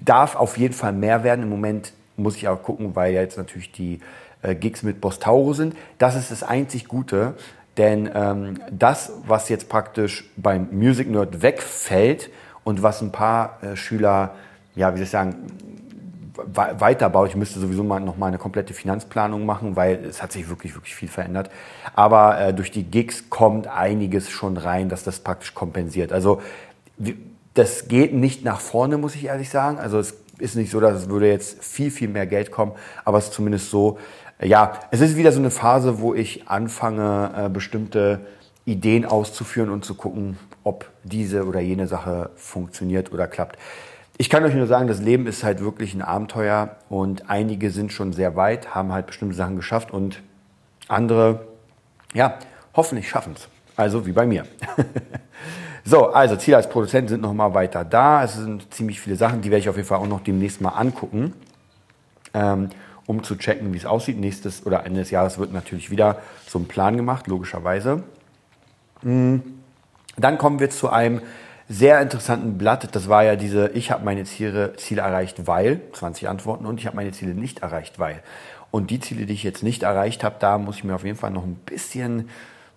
Darf 0.04 0.36
auf 0.36 0.58
jeden 0.58 0.74
Fall 0.74 0.94
mehr 0.94 1.24
werden. 1.24 1.44
Im 1.44 1.50
Moment 1.50 1.94
muss 2.18 2.36
ich 2.36 2.48
auch 2.48 2.62
gucken, 2.62 2.96
weil 2.96 3.14
jetzt 3.14 3.38
natürlich 3.38 3.72
die 3.72 4.00
äh, 4.42 4.56
Gigs 4.56 4.84
mit 4.84 5.02
Bostauro 5.02 5.54
sind. 5.54 5.76
Das 5.98 6.16
ist 6.16 6.32
das 6.32 6.44
einzig 6.44 6.88
Gute, 6.88 7.36
denn 7.78 8.10
ähm, 8.14 8.60
das, 8.72 9.12
was 9.26 9.50
jetzt 9.50 9.70
praktisch 9.70 10.30
beim 10.36 10.68
Music 10.72 11.10
Nerd 11.10 11.42
wegfällt 11.42 12.30
und 12.64 12.84
was 12.84 13.02
ein 13.02 13.12
paar 13.12 13.60
äh, 13.64 13.76
Schüler, 13.76 14.36
ja, 14.76 14.94
wie 14.94 14.98
soll 14.98 15.04
ich 15.06 15.10
sagen, 15.10 15.36
weiterbaut. 16.54 17.30
Ich 17.30 17.36
müsste 17.36 17.60
sowieso 17.60 17.84
mal 17.84 18.00
noch 18.00 18.18
mal 18.18 18.28
eine 18.28 18.38
komplette 18.38 18.74
Finanzplanung 18.74 19.46
machen, 19.46 19.76
weil 19.76 20.06
es 20.06 20.22
hat 20.22 20.32
sich 20.32 20.50
wirklich, 20.50 20.76
wirklich 20.76 20.96
viel 20.96 21.10
verändert. 21.10 21.50
Aber 21.96 22.40
äh, 22.40 22.54
durch 22.54 22.72
die 22.72 22.84
Gigs 22.84 23.30
kommt 23.30 23.68
einiges 23.68 24.30
schon 24.30 24.58
rein, 24.58 24.90
dass 24.90 25.04
das 25.04 25.20
praktisch 25.20 25.54
kompensiert. 25.54 26.12
Also 26.12 26.42
das 27.54 27.88
geht 27.88 28.14
nicht 28.14 28.46
nach 28.46 28.60
vorne, 28.60 28.98
muss 28.98 29.16
ich 29.16 29.26
ehrlich 29.26 29.50
sagen. 29.50 29.80
Also 29.80 30.00
es 30.00 30.16
ist 30.40 30.56
nicht 30.56 30.72
so, 30.72 30.80
dass 30.80 31.02
es 31.02 31.10
würde 31.10 31.28
jetzt 31.28 31.64
viel, 31.64 31.92
viel 31.92 32.08
mehr 32.08 32.28
Geld 32.28 32.52
kommen, 32.52 32.74
aber 33.06 33.18
es 33.18 33.26
ist 33.26 33.34
zumindest 33.34 33.70
so, 33.70 33.98
ja, 34.42 34.80
es 34.92 35.02
ist 35.02 35.16
wieder 35.18 35.32
so 35.32 35.40
eine 35.40 35.52
Phase, 35.52 36.00
wo 36.00 36.14
ich 36.14 36.48
anfange, 36.48 37.32
äh, 37.36 37.50
bestimmte 37.50 38.22
Ideen 38.66 39.06
auszuführen 39.06 39.70
und 39.70 39.86
zu 39.86 39.96
gucken, 39.96 40.38
ob 40.64 40.86
diese 41.04 41.46
oder 41.46 41.60
jene 41.60 41.88
Sache 41.88 42.30
funktioniert 42.36 43.12
oder 43.12 43.28
klappt. 43.28 43.58
Ich 44.18 44.30
kann 44.30 44.44
euch 44.44 44.54
nur 44.54 44.68
sagen, 44.68 44.88
das 44.88 45.00
Leben 45.00 45.28
ist 45.28 45.44
halt 45.44 45.62
wirklich 45.62 45.94
ein 45.94 46.02
Abenteuer 46.02 46.76
und 46.90 47.30
einige 47.30 47.72
sind 47.72 47.94
schon 47.94 48.14
sehr 48.14 48.36
weit, 48.36 48.76
haben 48.76 48.92
halt 48.92 49.08
bestimmte 49.08 49.36
Sachen 49.36 49.56
geschafft 49.56 49.92
und 49.92 50.22
andere, 50.88 51.48
ja, 52.14 52.38
hoffentlich 52.76 53.10
schaffen 53.10 53.34
es. 53.36 53.48
Also 53.76 54.06
wie 54.06 54.12
bei 54.12 54.26
mir. 54.26 54.46
so, 55.88 56.08
also 56.08 56.36
Ziel 56.36 56.56
als 56.56 56.68
Produzent 56.68 57.08
sind 57.08 57.22
nochmal 57.22 57.54
weiter 57.54 57.86
da. 57.86 58.22
Es 58.22 58.34
sind 58.34 58.74
ziemlich 58.74 59.00
viele 59.00 59.16
Sachen, 59.16 59.42
die 59.42 59.50
werde 59.50 59.62
ich 59.62 59.70
auf 59.70 59.78
jeden 59.78 59.88
Fall 59.88 60.00
auch 60.00 60.08
noch 60.08 60.20
demnächst 60.20 60.60
mal 60.60 60.72
angucken, 60.72 61.34
ähm, 62.34 62.70
um 63.06 63.24
zu 63.24 63.38
checken, 63.38 63.72
wie 63.72 63.78
es 63.78 63.86
aussieht. 63.86 64.20
Nächstes 64.20 64.66
oder 64.66 64.86
Ende 64.86 65.00
des 65.00 65.12
Jahres 65.12 65.40
wird 65.40 65.54
natürlich 65.54 65.90
wieder 65.90 66.18
so 66.46 66.60
ein 66.60 66.66
Plan 66.68 66.98
gemacht, 66.98 67.28
logischerweise. 67.28 68.04
Mhm. 69.02 69.42
Dann 70.18 70.38
kommen 70.38 70.60
wir 70.60 70.70
zu 70.70 70.90
einem 70.90 71.22
sehr 71.70 72.02
interessanten 72.02 72.58
Blatt. 72.58 72.94
Das 72.94 73.08
war 73.08 73.24
ja 73.24 73.38
diese, 73.38 73.70
ich 73.70 73.90
habe 73.90 74.04
meine 74.04 74.26
Ziele, 74.26 74.76
Ziele 74.76 75.04
erreicht, 75.04 75.48
weil, 75.48 75.80
20 75.94 76.28
Antworten, 76.28 76.66
und 76.66 76.82
ich 76.82 76.86
habe 76.86 76.98
meine 76.98 77.14
Ziele 77.14 77.34
nicht 77.34 77.60
erreicht, 77.60 77.98
weil. 77.98 78.22
Und 78.72 78.92
die 78.92 79.00
Ziele, 79.00 79.26
die 79.26 79.34
ich 79.34 79.44
jetzt 79.44 79.64
nicht 79.64 79.84
erreicht 79.84 80.26
habe, 80.26 80.36
da 80.40 80.58
muss 80.58 80.76
ich 80.76 80.84
mir 80.84 80.96
auf 80.96 81.06
jeden 81.06 81.18
Fall 81.18 81.32
noch 81.32 81.46
ein 81.46 81.56
bisschen 81.56 82.28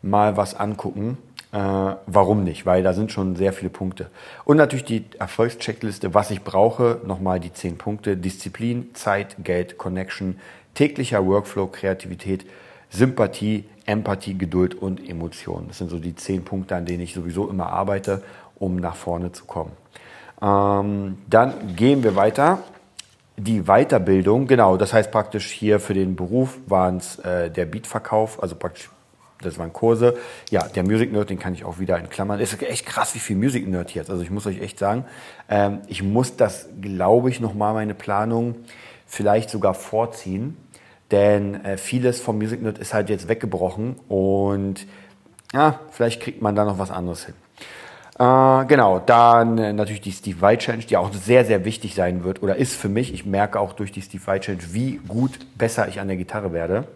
mal 0.00 0.36
was 0.36 0.54
angucken. 0.54 1.18
Äh, 1.52 1.58
warum 2.06 2.44
nicht? 2.44 2.66
Weil 2.66 2.82
da 2.82 2.92
sind 2.92 3.12
schon 3.12 3.36
sehr 3.36 3.52
viele 3.52 3.70
Punkte. 3.70 4.10
Und 4.44 4.56
natürlich 4.56 4.84
die 4.84 5.04
Erfolgscheckliste, 5.18 6.14
was 6.14 6.30
ich 6.30 6.42
brauche. 6.42 7.00
Nochmal 7.04 7.40
die 7.40 7.52
10 7.52 7.78
Punkte. 7.78 8.16
Disziplin, 8.16 8.94
Zeit, 8.94 9.36
Geld, 9.42 9.78
Connection, 9.78 10.38
täglicher 10.74 11.26
Workflow, 11.26 11.66
Kreativität, 11.66 12.46
Sympathie, 12.90 13.64
Empathie, 13.86 14.38
Geduld 14.38 14.74
und 14.74 15.08
Emotionen. 15.08 15.68
Das 15.68 15.78
sind 15.78 15.90
so 15.90 15.98
die 15.98 16.14
10 16.14 16.44
Punkte, 16.44 16.76
an 16.76 16.86
denen 16.86 17.02
ich 17.02 17.14
sowieso 17.14 17.48
immer 17.48 17.72
arbeite, 17.72 18.22
um 18.56 18.76
nach 18.76 18.96
vorne 18.96 19.32
zu 19.32 19.44
kommen. 19.44 19.72
Ähm, 20.40 21.18
dann 21.28 21.76
gehen 21.76 22.02
wir 22.02 22.16
weiter 22.16 22.60
die 23.40 23.62
Weiterbildung, 23.62 24.46
genau, 24.46 24.76
das 24.76 24.92
heißt 24.92 25.10
praktisch 25.10 25.50
hier 25.50 25.80
für 25.80 25.94
den 25.94 26.14
Beruf 26.16 26.58
waren 26.66 26.98
es 26.98 27.18
äh, 27.20 27.50
der 27.50 27.64
Beatverkauf, 27.64 28.42
also 28.42 28.54
praktisch 28.54 28.90
das 29.42 29.58
waren 29.58 29.72
Kurse. 29.72 30.16
Ja, 30.50 30.68
der 30.68 30.82
Music 30.84 31.12
Nerd, 31.12 31.30
den 31.30 31.38
kann 31.38 31.54
ich 31.54 31.64
auch 31.64 31.78
wieder 31.78 31.98
in 31.98 32.08
Klammern. 32.10 32.40
Ist 32.40 32.60
echt 32.62 32.86
krass, 32.86 33.14
wie 33.14 33.18
viel 33.18 33.36
Music 33.36 33.66
Nerd 33.66 33.94
jetzt. 33.94 34.10
Also 34.10 34.22
ich 34.22 34.30
muss 34.30 34.46
euch 34.46 34.60
echt 34.60 34.78
sagen, 34.78 35.04
ähm, 35.48 35.80
ich 35.86 36.02
muss 36.02 36.36
das, 36.36 36.68
glaube 36.80 37.30
ich, 37.30 37.40
nochmal 37.40 37.74
meine 37.74 37.94
Planung 37.94 38.56
vielleicht 39.06 39.50
sogar 39.50 39.74
vorziehen. 39.74 40.56
Denn 41.10 41.64
äh, 41.64 41.76
vieles 41.76 42.20
vom 42.20 42.38
Music 42.38 42.62
Nerd 42.62 42.78
ist 42.78 42.94
halt 42.94 43.08
jetzt 43.10 43.28
weggebrochen 43.28 43.96
und 44.08 44.86
ja, 45.52 45.80
vielleicht 45.90 46.22
kriegt 46.22 46.40
man 46.40 46.54
da 46.54 46.64
noch 46.64 46.78
was 46.78 46.92
anderes 46.92 47.26
hin. 47.26 47.34
Äh, 48.20 48.66
genau, 48.66 49.00
dann 49.00 49.58
äh, 49.58 49.72
natürlich 49.72 50.02
die 50.02 50.12
Steve 50.12 50.40
Vai 50.40 50.56
Challenge, 50.56 50.84
die 50.84 50.96
auch 50.96 51.12
sehr, 51.12 51.44
sehr 51.44 51.64
wichtig 51.64 51.94
sein 51.94 52.22
wird 52.22 52.42
oder 52.42 52.56
ist 52.56 52.76
für 52.76 52.88
mich. 52.88 53.12
Ich 53.12 53.26
merke 53.26 53.58
auch 53.58 53.72
durch 53.72 53.90
die 53.90 54.02
Steve 54.02 54.24
Vai 54.24 54.38
Challenge, 54.38 54.62
wie 54.72 55.00
gut 55.08 55.32
besser 55.56 55.88
ich 55.88 55.98
an 55.98 56.06
der 56.06 56.16
Gitarre 56.16 56.52
werde. 56.52 56.86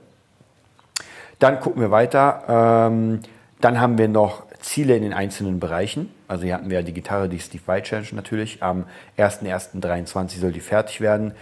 Dann 1.38 1.60
gucken 1.60 1.80
wir 1.80 1.90
weiter. 1.90 2.88
Ähm, 2.88 3.20
dann 3.60 3.80
haben 3.80 3.98
wir 3.98 4.08
noch 4.08 4.44
Ziele 4.60 4.96
in 4.96 5.02
den 5.02 5.12
einzelnen 5.12 5.60
Bereichen. 5.60 6.10
Also 6.28 6.44
hier 6.44 6.54
hatten 6.54 6.70
wir 6.70 6.78
ja 6.78 6.82
die 6.82 6.92
Gitarre, 6.92 7.28
die 7.28 7.38
Steve 7.38 7.62
Vai 7.66 7.80
Challenge 7.80 8.08
natürlich. 8.12 8.62
Am 8.62 8.84
1.1.23 9.18 10.38
soll 10.38 10.52
die 10.52 10.60
fertig 10.60 11.00
werden. 11.00 11.32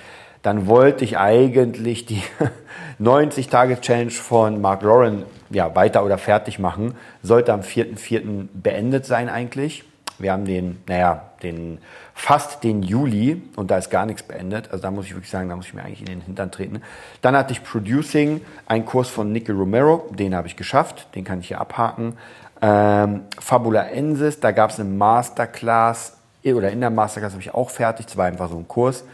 Dann 0.42 0.66
wollte 0.66 1.04
ich 1.04 1.18
eigentlich 1.18 2.04
die 2.04 2.22
90-Tage-Challenge 3.00 4.11
von 4.11 4.61
Mark 4.61 4.82
Lauren 4.82 5.25
ja, 5.50 5.75
weiter 5.76 6.04
oder 6.04 6.18
fertig 6.18 6.58
machen. 6.58 6.94
Sollte 7.22 7.52
am 7.52 7.61
4.4. 7.61 8.48
beendet 8.52 9.07
sein 9.07 9.28
eigentlich. 9.28 9.85
Wir 10.22 10.32
haben 10.32 10.44
den, 10.44 10.82
naja, 10.87 11.30
den, 11.42 11.78
fast 12.14 12.64
den 12.64 12.82
Juli 12.82 13.42
und 13.56 13.70
da 13.70 13.78
ist 13.78 13.90
gar 13.90 14.06
nichts 14.06 14.22
beendet. 14.22 14.70
Also 14.70 14.82
da 14.82 14.90
muss 14.90 15.06
ich 15.06 15.14
wirklich 15.14 15.30
sagen, 15.30 15.48
da 15.48 15.56
muss 15.56 15.66
ich 15.66 15.74
mir 15.74 15.82
eigentlich 15.82 16.00
in 16.00 16.06
den 16.06 16.20
Hintern 16.20 16.50
treten. 16.50 16.82
Dann 17.20 17.37
hatte 17.37 17.52
ich 17.52 17.62
Producing, 17.62 18.40
einen 18.66 18.87
Kurs 18.87 19.08
von 19.08 19.32
Nicky 19.32 19.52
Romero, 19.52 20.08
den 20.11 20.35
habe 20.35 20.46
ich 20.46 20.56
geschafft, 20.56 21.08
den 21.14 21.24
kann 21.24 21.40
ich 21.40 21.48
hier 21.48 21.61
abhaken. 21.61 22.14
Ähm, 22.61 23.22
Fabula 23.40 23.88
Ensis, 23.88 24.38
da 24.38 24.52
gab 24.52 24.70
es 24.70 24.78
eine 24.78 24.88
Masterclass, 24.88 26.16
oder 26.44 26.70
in 26.70 26.80
der 26.80 26.90
Masterclass 26.90 27.32
habe 27.32 27.42
ich 27.42 27.52
auch 27.52 27.70
fertig, 27.70 28.06
das 28.06 28.16
war 28.16 28.26
einfach 28.26 28.48
so 28.48 28.56
ein 28.56 28.68
Kurs. 28.68 29.04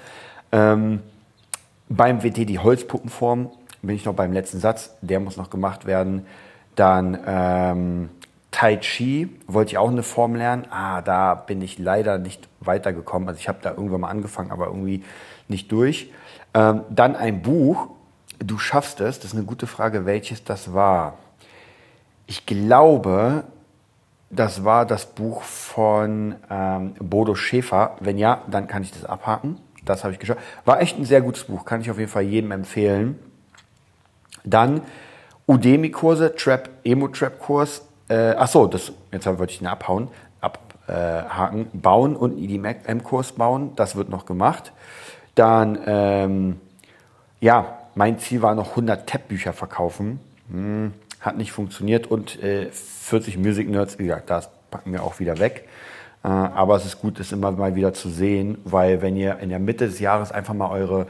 Ähm, 0.52 1.00
beim 1.88 2.22
WT 2.22 2.48
die 2.48 2.58
Holzpuppenform, 2.58 3.50
bin 3.82 3.96
ich 3.96 4.04
noch 4.04 4.14
beim 4.14 4.32
letzten 4.32 4.60
Satz, 4.60 4.90
der 5.00 5.20
muss 5.20 5.36
noch 5.36 5.50
gemacht 5.50 5.86
werden. 5.86 6.26
Dann 6.74 7.18
ähm, 7.26 8.08
Tai 8.50 8.76
Chi 8.76 9.28
wollte 9.46 9.72
ich 9.72 9.78
auch 9.78 9.90
eine 9.90 10.02
Form 10.02 10.34
lernen. 10.34 10.66
Ah, 10.70 11.02
da 11.02 11.34
bin 11.34 11.60
ich 11.60 11.78
leider 11.78 12.18
nicht 12.18 12.48
weitergekommen. 12.60 13.28
Also 13.28 13.38
ich 13.38 13.48
habe 13.48 13.58
da 13.62 13.70
irgendwann 13.70 14.00
mal 14.00 14.08
angefangen, 14.08 14.50
aber 14.50 14.66
irgendwie 14.66 15.04
nicht 15.48 15.70
durch. 15.70 16.10
Ähm, 16.54 16.82
dann 16.88 17.14
ein 17.14 17.42
Buch. 17.42 17.88
Du 18.38 18.58
schaffst 18.58 19.00
es. 19.00 19.18
Das 19.18 19.32
ist 19.32 19.36
eine 19.36 19.44
gute 19.44 19.66
Frage, 19.66 20.06
welches 20.06 20.44
das 20.44 20.72
war. 20.72 21.18
Ich 22.26 22.46
glaube, 22.46 23.44
das 24.30 24.64
war 24.64 24.86
das 24.86 25.06
Buch 25.06 25.42
von 25.42 26.36
ähm, 26.50 26.94
Bodo 27.00 27.34
Schäfer. 27.34 27.96
Wenn 28.00 28.18
ja, 28.18 28.42
dann 28.50 28.66
kann 28.66 28.82
ich 28.82 28.92
das 28.92 29.04
abhaken. 29.04 29.58
Das 29.84 30.04
habe 30.04 30.12
ich 30.12 30.18
geschafft. 30.18 30.40
War 30.64 30.80
echt 30.80 30.98
ein 30.98 31.04
sehr 31.04 31.20
gutes 31.20 31.44
Buch. 31.44 31.64
Kann 31.64 31.80
ich 31.80 31.90
auf 31.90 31.98
jeden 31.98 32.10
Fall 32.10 32.22
jedem 32.22 32.50
empfehlen. 32.50 33.18
Dann 34.44 34.82
Udemy-Kurse, 35.46 36.34
Trap, 36.34 36.68
Emo-Trap-Kurs 36.84 37.87
äh, 38.08 38.34
ach 38.36 38.48
so, 38.48 38.66
das, 38.66 38.92
jetzt 39.12 39.26
wollte 39.26 39.52
ich 39.52 39.60
ihn 39.60 39.66
abhauen, 39.66 40.08
abhaken. 40.40 41.60
Äh, 41.62 41.76
bauen 41.76 42.16
und 42.16 42.38
IDM-Kurs 42.38 43.32
bauen, 43.32 43.72
das 43.76 43.96
wird 43.96 44.08
noch 44.08 44.24
gemacht. 44.24 44.72
Dann, 45.34 45.78
ähm, 45.86 46.60
ja, 47.40 47.78
mein 47.94 48.18
Ziel 48.18 48.42
war 48.42 48.54
noch 48.54 48.70
100 48.70 49.08
Tab-Bücher 49.08 49.52
verkaufen. 49.52 50.20
Hm, 50.50 50.92
hat 51.20 51.36
nicht 51.36 51.52
funktioniert 51.52 52.06
und 52.06 52.42
äh, 52.42 52.70
40 52.70 53.38
Music 53.38 53.68
Nerds, 53.68 53.98
wie 53.98 54.04
gesagt, 54.04 54.30
das 54.30 54.48
packen 54.70 54.92
wir 54.92 55.02
auch 55.02 55.18
wieder 55.18 55.38
weg. 55.38 55.68
Äh, 56.24 56.28
aber 56.28 56.76
es 56.76 56.86
ist 56.86 57.00
gut, 57.00 57.20
das 57.20 57.32
immer 57.32 57.50
mal 57.52 57.74
wieder 57.74 57.92
zu 57.92 58.08
sehen, 58.08 58.58
weil 58.64 59.02
wenn 59.02 59.16
ihr 59.16 59.38
in 59.40 59.50
der 59.50 59.58
Mitte 59.58 59.86
des 59.86 60.00
Jahres 60.00 60.32
einfach 60.32 60.54
mal 60.54 60.70
eure 60.70 61.06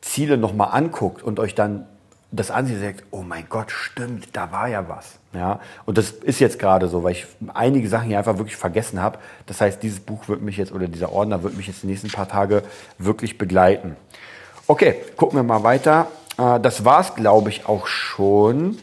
Ziele 0.00 0.36
nochmal 0.36 0.68
anguckt 0.72 1.22
und 1.22 1.38
euch 1.38 1.54
dann 1.54 1.86
das 2.32 2.50
ansieht 2.50 2.76
und 2.76 2.82
sagt, 2.82 3.04
oh 3.10 3.22
mein 3.22 3.46
Gott, 3.48 3.70
stimmt, 3.70 4.28
da 4.32 4.50
war 4.50 4.66
ja 4.66 4.88
was. 4.88 5.18
Ja, 5.34 5.60
und 5.84 5.98
das 5.98 6.10
ist 6.10 6.40
jetzt 6.40 6.58
gerade 6.58 6.88
so, 6.88 7.04
weil 7.04 7.12
ich 7.12 7.26
einige 7.52 7.88
Sachen 7.88 8.08
hier 8.08 8.18
einfach 8.18 8.38
wirklich 8.38 8.56
vergessen 8.56 9.00
habe. 9.00 9.18
Das 9.46 9.60
heißt, 9.60 9.82
dieses 9.82 10.00
Buch 10.00 10.28
wird 10.28 10.40
mich 10.42 10.56
jetzt 10.56 10.72
oder 10.72 10.88
dieser 10.88 11.12
Ordner 11.12 11.42
wird 11.42 11.56
mich 11.56 11.66
jetzt 11.66 11.82
die 11.82 11.86
nächsten 11.86 12.10
paar 12.10 12.28
Tage 12.28 12.62
wirklich 12.98 13.38
begleiten. 13.38 13.96
Okay, 14.66 14.96
gucken 15.16 15.38
wir 15.38 15.42
mal 15.42 15.62
weiter. 15.62 16.08
Äh, 16.38 16.58
das 16.60 16.84
war's, 16.84 17.14
glaube 17.14 17.50
ich, 17.50 17.66
auch 17.66 17.86
schon. 17.86 18.78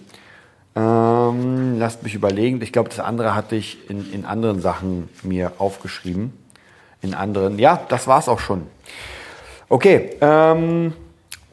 Ähm, 0.75 1.79
lasst 1.79 2.03
mich 2.03 2.13
überlegen. 2.13 2.61
Ich 2.61 2.71
glaube, 2.71 2.89
das 2.89 2.99
andere 2.99 3.35
hatte 3.35 3.55
ich 3.55 3.89
in, 3.89 4.11
in 4.13 4.25
anderen 4.25 4.61
Sachen 4.61 5.09
mir 5.23 5.53
aufgeschrieben. 5.57 6.33
In 7.01 7.15
anderen. 7.15 7.57
Ja, 7.57 7.81
das 7.89 8.07
war's 8.07 8.29
auch 8.29 8.39
schon. 8.39 8.67
Okay. 9.69 10.17
Ähm, 10.21 10.93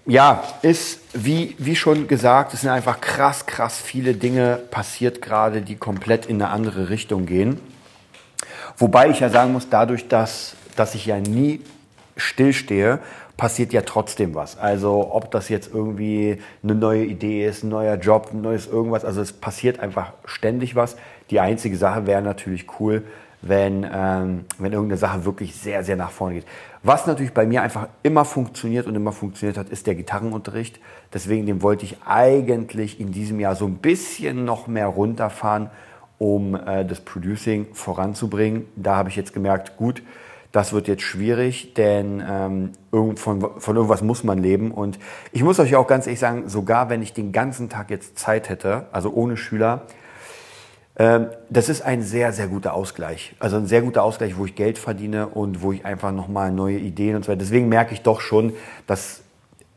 ja, 0.06 0.44
ist 0.62 1.00
wie, 1.12 1.54
wie 1.58 1.74
schon 1.76 2.06
gesagt, 2.06 2.54
es 2.54 2.60
sind 2.60 2.70
einfach 2.70 3.00
krass, 3.00 3.46
krass 3.46 3.80
viele 3.80 4.14
Dinge 4.14 4.60
passiert 4.70 5.20
gerade, 5.20 5.62
die 5.62 5.76
komplett 5.76 6.26
in 6.26 6.40
eine 6.40 6.50
andere 6.50 6.90
Richtung 6.90 7.26
gehen. 7.26 7.60
Wobei 8.78 9.10
ich 9.10 9.20
ja 9.20 9.28
sagen 9.28 9.52
muss, 9.52 9.68
dadurch, 9.68 10.06
dass, 10.08 10.54
dass 10.76 10.94
ich 10.94 11.06
ja 11.06 11.18
nie 11.18 11.60
stillstehe, 12.16 13.00
passiert 13.36 13.72
ja 13.72 13.82
trotzdem 13.82 14.34
was. 14.34 14.56
Also 14.58 15.12
ob 15.12 15.30
das 15.30 15.48
jetzt 15.48 15.72
irgendwie 15.74 16.38
eine 16.62 16.74
neue 16.74 17.04
Idee 17.04 17.46
ist, 17.46 17.64
ein 17.64 17.68
neuer 17.68 17.96
Job, 17.96 18.30
ein 18.32 18.40
neues 18.40 18.66
irgendwas, 18.66 19.04
also 19.04 19.20
es 19.20 19.32
passiert 19.32 19.80
einfach 19.80 20.12
ständig 20.24 20.74
was. 20.76 20.96
Die 21.30 21.40
einzige 21.40 21.76
Sache 21.76 22.06
wäre 22.06 22.22
natürlich 22.22 22.66
cool, 22.80 23.02
wenn, 23.48 23.86
ähm, 23.90 24.44
wenn 24.58 24.72
irgendeine 24.72 24.98
Sache 24.98 25.24
wirklich 25.24 25.54
sehr, 25.54 25.84
sehr 25.84 25.96
nach 25.96 26.10
vorne 26.10 26.34
geht. 26.36 26.46
Was 26.82 27.06
natürlich 27.06 27.34
bei 27.34 27.46
mir 27.46 27.62
einfach 27.62 27.88
immer 28.02 28.24
funktioniert 28.24 28.86
und 28.86 28.94
immer 28.94 29.12
funktioniert 29.12 29.58
hat, 29.58 29.68
ist 29.68 29.86
der 29.86 29.94
Gitarrenunterricht. 29.94 30.80
Deswegen 31.12 31.46
den 31.46 31.62
wollte 31.62 31.84
ich 31.84 31.98
eigentlich 32.06 33.00
in 33.00 33.12
diesem 33.12 33.40
Jahr 33.40 33.56
so 33.56 33.66
ein 33.66 33.78
bisschen 33.78 34.44
noch 34.44 34.66
mehr 34.66 34.86
runterfahren, 34.86 35.70
um 36.18 36.54
äh, 36.54 36.84
das 36.84 37.00
Producing 37.00 37.66
voranzubringen. 37.72 38.66
Da 38.76 38.96
habe 38.96 39.08
ich 39.08 39.16
jetzt 39.16 39.32
gemerkt, 39.32 39.76
gut, 39.76 40.02
das 40.52 40.72
wird 40.72 40.88
jetzt 40.88 41.02
schwierig, 41.02 41.74
denn 41.74 42.22
ähm, 42.26 43.16
von, 43.16 43.40
von 43.58 43.76
irgendwas 43.76 44.02
muss 44.02 44.24
man 44.24 44.38
leben. 44.38 44.70
Und 44.70 44.98
ich 45.32 45.42
muss 45.42 45.58
euch 45.58 45.76
auch 45.76 45.86
ganz 45.86 46.06
ehrlich 46.06 46.20
sagen, 46.20 46.48
sogar 46.48 46.88
wenn 46.88 47.02
ich 47.02 47.12
den 47.12 47.32
ganzen 47.32 47.68
Tag 47.68 47.90
jetzt 47.90 48.18
Zeit 48.18 48.48
hätte, 48.48 48.86
also 48.92 49.12
ohne 49.12 49.36
Schüler, 49.36 49.82
das 50.98 51.68
ist 51.68 51.82
ein 51.82 52.00
sehr, 52.02 52.32
sehr 52.32 52.48
guter 52.48 52.72
Ausgleich. 52.72 53.34
Also 53.38 53.56
ein 53.56 53.66
sehr 53.66 53.82
guter 53.82 54.02
Ausgleich, 54.02 54.38
wo 54.38 54.46
ich 54.46 54.54
Geld 54.54 54.78
verdiene 54.78 55.28
und 55.28 55.60
wo 55.60 55.72
ich 55.72 55.84
einfach 55.84 56.10
nochmal 56.10 56.50
neue 56.50 56.78
Ideen 56.78 57.16
und 57.16 57.24
so 57.24 57.28
weiter. 57.30 57.40
Deswegen 57.40 57.68
merke 57.68 57.92
ich 57.92 58.00
doch 58.00 58.20
schon, 58.20 58.54
das 58.86 59.20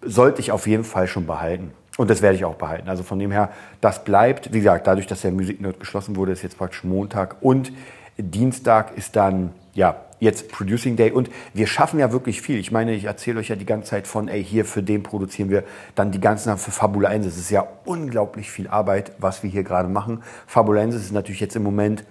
sollte 0.02 0.40
ich 0.40 0.54
auf 0.54 0.66
jeden 0.66 0.86
Fall 0.86 1.08
schon 1.08 1.28
behalten. 1.28 1.74
Und 1.98 2.10
das 2.10 2.22
werde 2.22 2.38
ich 2.38 2.46
auch 2.46 2.56
behalten. 2.56 2.88
Also 2.88 3.04
von 3.04 3.20
dem 3.20 3.32
her, 3.32 3.50
das 3.82 4.06
bleibt. 4.06 4.54
Wie 4.54 4.60
gesagt, 4.60 4.88
dadurch, 4.88 5.08
dass 5.08 5.20
der 5.20 5.32
Musiknerd 5.32 5.82
geschlossen 5.82 6.16
wurde, 6.16 6.32
ist 6.32 6.42
jetzt 6.42 6.58
praktisch 6.58 6.86
Montag 6.86 7.36
und 7.42 7.74
Dienstag 8.20 8.98
ist 8.98 9.16
dann, 9.16 9.52
ja, 9.74 10.06
jetzt 10.20 10.52
Producing 10.52 10.96
Day 10.96 11.12
und 11.12 11.30
wir 11.54 11.66
schaffen 11.66 12.00
ja 12.00 12.12
wirklich 12.12 12.42
viel. 12.42 12.60
Ich 12.60 12.72
meine, 12.72 12.94
ich 12.94 13.06
erzähle 13.06 13.40
euch 13.40 13.48
ja 13.48 13.56
die 13.56 13.66
ganze 13.66 13.90
Zeit 13.90 14.08
von, 14.08 14.28
ey, 14.28 14.44
hier 14.44 14.66
für 14.66 14.84
den 14.84 15.04
produzieren 15.04 15.50
wir 15.50 15.64
dann 15.96 16.12
die 16.12 16.20
ganzen 16.20 16.58
für 16.58 16.72
Fabulensis. 16.72 17.34
Es 17.34 17.40
ist 17.40 17.52
ja 17.52 17.68
unglaublich 17.86 18.52
viel 18.52 18.68
Arbeit, 18.68 19.14
was 19.20 19.44
wir 19.44 19.50
hier 19.50 19.64
gerade 19.64 19.88
machen. 19.88 20.24
Fabulensis 20.46 21.04
ist 21.04 21.14
natürlich 21.14 21.40
jetzt 21.40 21.56
im 21.56 21.64
Moment 21.64 22.04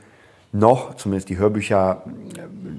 noch, 0.53 0.95
zumindest 0.95 1.29
die 1.29 1.37
Hörbücher, 1.37 2.03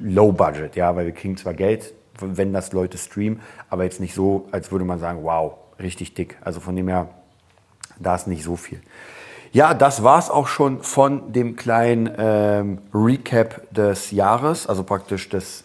low 0.01 0.31
budget, 0.31 0.75
ja, 0.75 0.95
weil 0.95 1.05
wir 1.05 1.13
kriegen 1.13 1.37
zwar 1.37 1.53
Geld, 1.53 1.93
wenn 2.19 2.51
das 2.51 2.73
Leute 2.73 2.97
streamen, 2.97 3.41
aber 3.69 3.83
jetzt 3.83 3.99
nicht 3.99 4.15
so, 4.15 4.47
als 4.51 4.71
würde 4.71 4.85
man 4.85 4.99
sagen, 4.99 5.19
wow, 5.23 5.53
richtig 5.79 6.15
dick. 6.15 6.37
Also 6.41 6.59
von 6.59 6.75
dem 6.75 6.87
her, 6.87 7.09
da 7.99 8.15
ist 8.15 8.27
nicht 8.27 8.43
so 8.43 8.55
viel. 8.55 8.81
Ja, 9.51 9.73
das 9.73 10.03
war's 10.03 10.29
auch 10.29 10.47
schon 10.47 10.83
von 10.83 11.33
dem 11.33 11.55
kleinen 11.55 12.07
ähm, 12.19 12.77
Recap 12.93 13.63
des 13.73 14.11
Jahres, 14.11 14.67
also 14.67 14.83
praktisch 14.83 15.27
das 15.29 15.63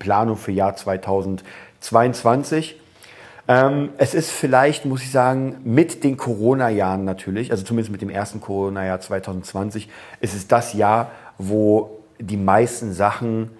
Planung 0.00 0.36
für 0.36 0.50
Jahr 0.50 0.74
2022. 0.74 2.80
Ähm, 3.46 3.90
es 3.98 4.14
ist 4.14 4.32
vielleicht, 4.32 4.86
muss 4.86 5.02
ich 5.02 5.12
sagen, 5.12 5.58
mit 5.62 6.02
den 6.02 6.16
Corona-Jahren 6.16 7.04
natürlich, 7.04 7.52
also 7.52 7.62
zumindest 7.62 7.92
mit 7.92 8.02
dem 8.02 8.10
ersten 8.10 8.40
Corona-Jahr 8.40 8.98
2020, 8.98 9.88
ist 10.20 10.34
es 10.34 10.48
das 10.48 10.72
Jahr, 10.72 11.12
wo 11.38 12.00
die 12.18 12.36
meisten 12.36 12.92
Sachen 12.92 13.50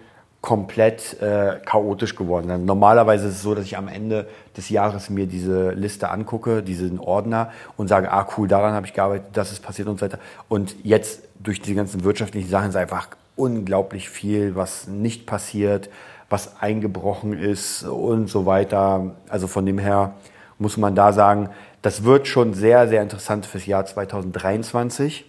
komplett 0.42 1.22
äh, 1.22 1.60
chaotisch 1.64 2.16
geworden 2.16 2.48
sind. 2.48 2.66
Normalerweise 2.66 3.28
ist 3.28 3.36
es 3.36 3.42
so, 3.42 3.54
dass 3.54 3.64
ich 3.64 3.78
am 3.78 3.86
Ende 3.86 4.26
des 4.56 4.68
Jahres 4.68 5.08
mir 5.08 5.26
diese 5.26 5.70
Liste 5.70 6.10
angucke, 6.10 6.64
diesen 6.64 6.98
Ordner 6.98 7.52
und 7.76 7.86
sage, 7.86 8.10
ah 8.12 8.26
cool, 8.36 8.48
daran 8.48 8.74
habe 8.74 8.84
ich 8.84 8.92
gearbeitet, 8.92 9.28
das 9.34 9.52
ist 9.52 9.62
passiert 9.62 9.86
und 9.86 10.00
so 10.00 10.06
weiter. 10.06 10.18
Und 10.48 10.74
jetzt 10.82 11.22
durch 11.38 11.62
die 11.62 11.74
ganzen 11.74 12.02
wirtschaftlichen 12.02 12.50
Sachen 12.50 12.70
ist 12.70 12.76
einfach 12.76 13.08
unglaublich 13.36 14.10
viel, 14.10 14.56
was 14.56 14.88
nicht 14.88 15.26
passiert, 15.26 15.88
was 16.28 16.60
eingebrochen 16.60 17.38
ist 17.38 17.84
und 17.84 18.28
so 18.28 18.44
weiter. 18.44 19.12
Also 19.28 19.46
von 19.46 19.64
dem 19.64 19.78
her 19.78 20.14
muss 20.58 20.76
man 20.76 20.96
da 20.96 21.12
sagen, 21.12 21.50
das 21.82 22.02
wird 22.02 22.26
schon 22.26 22.52
sehr, 22.52 22.88
sehr 22.88 23.02
interessant 23.02 23.46
fürs 23.46 23.66
Jahr 23.66 23.86
2023. 23.86 25.24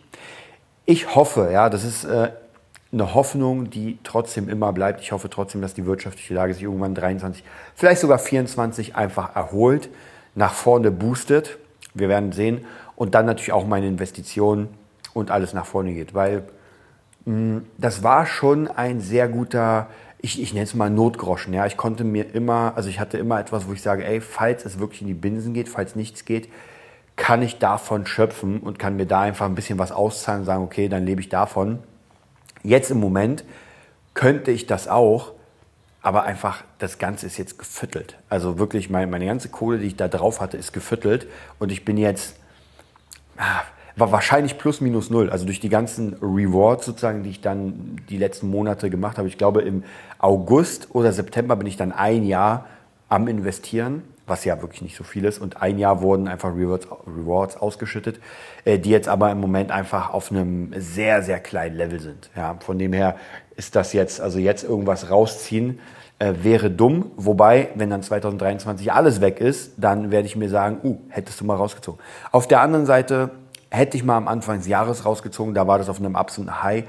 Ich 0.86 1.15
hoffe, 1.15 1.49
ja, 1.52 1.69
das 1.69 1.84
ist 1.84 2.04
äh, 2.04 2.30
eine 2.93 3.13
Hoffnung, 3.15 3.71
die 3.71 3.97
trotzdem 4.03 4.47
immer 4.47 4.71
bleibt. 4.71 5.01
Ich 5.01 5.12
hoffe 5.12 5.29
trotzdem, 5.29 5.62
dass 5.62 5.73
die 5.73 5.86
wirtschaftliche 5.86 6.34
Lage 6.34 6.53
sich 6.53 6.63
irgendwann 6.63 6.93
23, 6.93 7.43
vielleicht 7.75 8.01
sogar 8.01 8.19
24 8.19 8.95
einfach 8.95 9.36
erholt, 9.36 9.89
nach 10.36 10.53
vorne 10.53 10.91
boostet. 10.91 11.58
Wir 11.95 12.08
werden 12.08 12.32
sehen. 12.32 12.65
Und 12.95 13.15
dann 13.15 13.25
natürlich 13.25 13.51
auch 13.51 13.65
meine 13.65 13.88
Investitionen 13.88 14.69
und 15.13 15.32
alles 15.32 15.53
nach 15.53 15.65
vorne 15.65 15.93
geht. 15.93 16.13
Weil 16.13 16.43
mh, 17.25 17.34
mm, 17.34 17.65
das 17.77 18.03
war 18.03 18.27
schon 18.27 18.67
ein 18.67 19.01
sehr 19.01 19.27
guter, 19.27 19.88
ich, 20.19 20.39
ich 20.41 20.53
nenne 20.53 20.65
es 20.65 20.75
mal 20.75 20.91
Notgroschen. 20.91 21.53
Ja, 21.53 21.65
ich 21.65 21.77
konnte 21.77 22.03
mir 22.03 22.34
immer, 22.36 22.73
also 22.75 22.89
ich 22.89 22.99
hatte 22.99 23.17
immer 23.17 23.39
etwas, 23.39 23.67
wo 23.67 23.73
ich 23.73 23.82
sage, 23.82 24.06
ey, 24.06 24.21
falls 24.21 24.65
es 24.65 24.79
wirklich 24.79 25.01
in 25.01 25.08
die 25.08 25.13
Binsen 25.15 25.53
geht, 25.53 25.67
falls 25.67 25.95
nichts 25.95 26.25
geht, 26.25 26.47
kann 27.15 27.41
ich 27.41 27.58
davon 27.58 28.06
schöpfen 28.06 28.60
und 28.60 28.79
kann 28.79 28.95
mir 28.95 29.06
da 29.06 29.21
einfach 29.21 29.45
ein 29.45 29.56
bisschen 29.56 29.79
was 29.79 29.91
auszahlen 29.91 30.41
und 30.41 30.45
sagen, 30.45 30.63
okay, 30.63 30.89
dann 30.89 31.06
lebe 31.06 31.21
ich 31.21 31.29
davon. 31.29 31.79
Jetzt 32.63 32.91
im 32.91 32.99
Moment 32.99 33.43
könnte 34.13 34.52
ich 34.52 34.65
das 34.65 34.88
auch, 34.88 35.34
aber 36.02 36.23
einfach 36.23 36.63
das 36.80 36.97
Ganze 36.97 37.26
ist 37.28 37.38
jetzt 37.38 37.60
gefüttelt. 37.60 38.17
Also 38.30 38.60
wirklich 38.60 38.89
meine, 38.89 39.08
meine 39.08 39.26
ganze 39.26 39.49
Kohle, 39.49 39.80
die 39.80 39.88
ich 39.88 39.95
da 39.95 40.08
drauf 40.08 40.41
hatte, 40.41 40.58
ist 40.58 40.73
gefüttelt 40.73 41.28
und 41.60 41.71
ich 41.71 41.86
bin 41.86 41.97
jetzt 41.97 42.36
ah, 43.38 43.62
war 43.95 44.12
wahrscheinlich 44.12 44.58
plus 44.58 44.82
minus 44.82 45.10
null. 45.10 45.30
Also 45.30 45.45
durch 45.45 45.60
die 45.60 45.69
ganzen 45.69 46.15
Rewards 46.21 46.86
sozusagen, 46.86 47.23
die 47.23 47.30
ich 47.30 47.41
dann 47.41 48.02
die 48.10 48.17
letzten 48.17 48.49
Monate 48.49 48.89
gemacht 48.89 49.17
habe. 49.17 49.28
Ich 49.28 49.38
glaube 49.38 49.62
im 49.62 49.84
August 50.19 50.93
oder 50.93 51.12
September 51.12 51.56
bin 51.56 51.67
ich 51.67 51.78
dann 51.78 51.91
ein 51.91 52.26
Jahr 52.26 52.65
am 53.10 53.28
investieren 53.28 54.04
was 54.34 54.46
ja 54.46 54.60
wirklich 54.63 54.82
nicht 54.82 54.98
so 54.98 55.04
viel 55.04 55.26
ist. 55.26 55.38
Und 55.38 55.62
ein 55.62 55.78
Jahr 55.78 56.02
wurden 56.02 56.28
einfach 56.28 56.56
Rewards, 56.56 56.88
Rewards 57.06 57.56
ausgeschüttet, 57.56 58.19
äh, 58.65 58.80
die 58.80 58.89
jetzt 58.89 59.08
aber 59.08 59.30
im 59.30 59.39
Moment 59.39 59.72
einfach 59.72 60.12
auf 60.12 60.32
einem 60.32 60.74
sehr, 60.76 61.22
sehr 61.22 61.39
kleinen 61.39 61.76
Level 61.76 62.00
sind. 62.00 62.32
Ja, 62.36 62.58
von 62.60 62.80
dem 62.80 62.93
her 62.93 63.15
ist 63.56 63.76
das 63.76 63.93
jetzt, 63.93 64.19
also 64.19 64.39
jetzt 64.39 64.63
irgendwas 64.63 65.12
rausziehen, 65.12 65.80
äh, 66.17 66.34
wäre 66.41 66.72
dumm. 66.72 67.12
Wobei, 67.15 67.69
wenn 67.76 67.91
dann 67.91 68.02
2023 68.02 68.91
alles 68.91 69.22
weg 69.22 69.39
ist, 69.39 69.74
dann 69.78 70.10
werde 70.10 70.26
ich 70.26 70.36
mir 70.36 70.50
sagen, 70.50 70.80
uh, 70.84 70.98
hättest 71.10 71.39
du 71.39 71.46
mal 71.46 71.58
rausgezogen. 71.58 72.02
Auf 72.32 72.48
der 72.48 72.62
anderen 72.62 72.88
Seite 72.88 73.30
hätte 73.69 73.98
ich 73.98 74.04
mal 74.04 74.17
am 74.17 74.28
Anfang 74.28 74.58
des 74.58 74.67
Jahres 74.67 75.06
rausgezogen, 75.06 75.54
da 75.54 75.67
war 75.67 75.78
das 75.78 75.89
auf 75.89 76.00
einem 76.00 76.15
absoluten 76.15 76.63
High. 76.63 76.86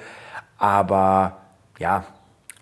Aber 0.56 1.36
ja, 1.78 2.04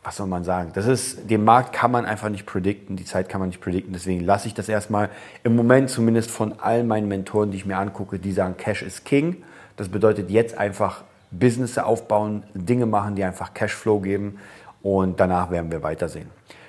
was 0.04 0.16
soll 0.16 0.26
man 0.26 0.42
sagen? 0.42 0.70
Das 0.74 0.86
ist, 0.86 1.30
den 1.30 1.44
Markt 1.44 1.72
kann 1.72 1.90
man 1.90 2.04
einfach 2.04 2.28
nicht 2.28 2.44
predikten, 2.44 2.96
die 2.96 3.04
Zeit 3.04 3.28
kann 3.28 3.40
man 3.40 3.50
nicht 3.50 3.60
predikten, 3.60 3.92
deswegen 3.92 4.20
lasse 4.20 4.48
ich 4.48 4.54
das 4.54 4.68
erstmal 4.68 5.10
im 5.44 5.54
Moment 5.54 5.90
zumindest 5.90 6.30
von 6.30 6.54
all 6.60 6.82
meinen 6.82 7.06
Mentoren, 7.08 7.50
die 7.50 7.58
ich 7.58 7.66
mir 7.66 7.78
angucke, 7.78 8.18
die 8.18 8.32
sagen, 8.32 8.56
Cash 8.56 8.82
is 8.82 9.04
King. 9.04 9.42
Das 9.76 9.88
bedeutet 9.88 10.30
jetzt 10.30 10.58
einfach 10.58 11.04
Business 11.30 11.78
aufbauen, 11.78 12.42
Dinge 12.54 12.86
machen, 12.86 13.14
die 13.14 13.24
einfach 13.24 13.54
Cashflow 13.54 14.00
geben 14.00 14.38
und 14.82 15.18
danach 15.20 15.50
werden 15.50 15.70
wir 15.70 15.82
weitersehen. 15.82 16.28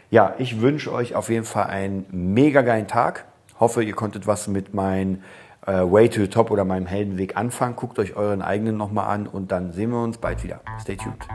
Ja, 0.09 0.35
ich 0.37 0.61
wünsche 0.61 0.93
euch 0.93 1.15
auf 1.15 1.29
jeden 1.29 1.43
Fall 1.43 1.65
einen 1.65 2.05
mega 2.11 2.61
geilen 2.61 2.87
Tag. 2.87 3.25
Hoffe, 3.63 3.81
ihr 3.81 3.93
konntet 3.93 4.27
was 4.27 4.49
mit 4.49 4.73
meinen 4.73 5.23
äh, 5.65 5.71
Way 5.71 6.09
to 6.09 6.19
the 6.19 6.27
Top 6.27 6.51
oder 6.51 6.65
meinem 6.65 6.85
Heldenweg 6.85 7.37
anfangen. 7.37 7.77
Guckt 7.77 7.97
euch 7.97 8.17
euren 8.17 8.41
eigenen 8.41 8.75
nochmal 8.75 9.07
an 9.07 9.25
und 9.25 9.53
dann 9.53 9.71
sehen 9.71 9.91
wir 9.91 10.03
uns 10.03 10.17
bald 10.17 10.43
wieder. 10.43 10.59
Stay 10.81 10.97
tuned. 10.97 11.25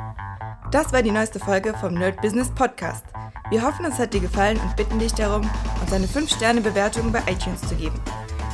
Das 0.70 0.92
war 0.92 1.02
die 1.02 1.10
neueste 1.10 1.38
Folge 1.38 1.72
vom 1.80 1.94
Nerd 1.94 2.20
Business 2.20 2.50
Podcast. 2.50 3.06
Wir 3.48 3.62
hoffen, 3.62 3.86
es 3.86 3.98
hat 3.98 4.12
dir 4.12 4.20
gefallen 4.20 4.60
und 4.62 4.76
bitten 4.76 4.98
dich 4.98 5.14
darum, 5.14 5.48
uns 5.80 5.90
eine 5.90 6.04
5-Sterne-Bewertung 6.04 7.10
bei 7.12 7.20
iTunes 7.20 7.62
zu 7.62 7.74
geben. 7.76 7.98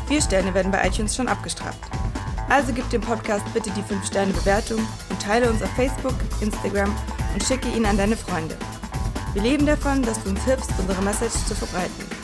Vier 0.06 0.22
Sterne 0.22 0.54
werden 0.54 0.70
bei 0.70 0.86
iTunes 0.86 1.16
schon 1.16 1.26
abgestraft. 1.26 1.80
Also 2.48 2.72
gib 2.72 2.88
dem 2.90 3.00
Podcast 3.00 3.44
bitte 3.54 3.70
die 3.70 3.82
5-Sterne-Bewertung 3.82 4.78
und 5.10 5.20
teile 5.20 5.50
uns 5.50 5.60
auf 5.64 5.70
Facebook, 5.70 6.14
Instagram 6.40 6.94
und 7.32 7.42
schicke 7.42 7.66
ihn 7.70 7.86
an 7.86 7.96
deine 7.96 8.16
Freunde. 8.16 8.54
Wir 9.32 9.42
leben 9.42 9.66
davon, 9.66 10.00
dass 10.02 10.22
du 10.22 10.30
uns 10.30 10.44
hilfst, 10.44 10.70
unsere 10.78 11.02
Message 11.02 11.44
zu 11.48 11.56
verbreiten. 11.56 12.23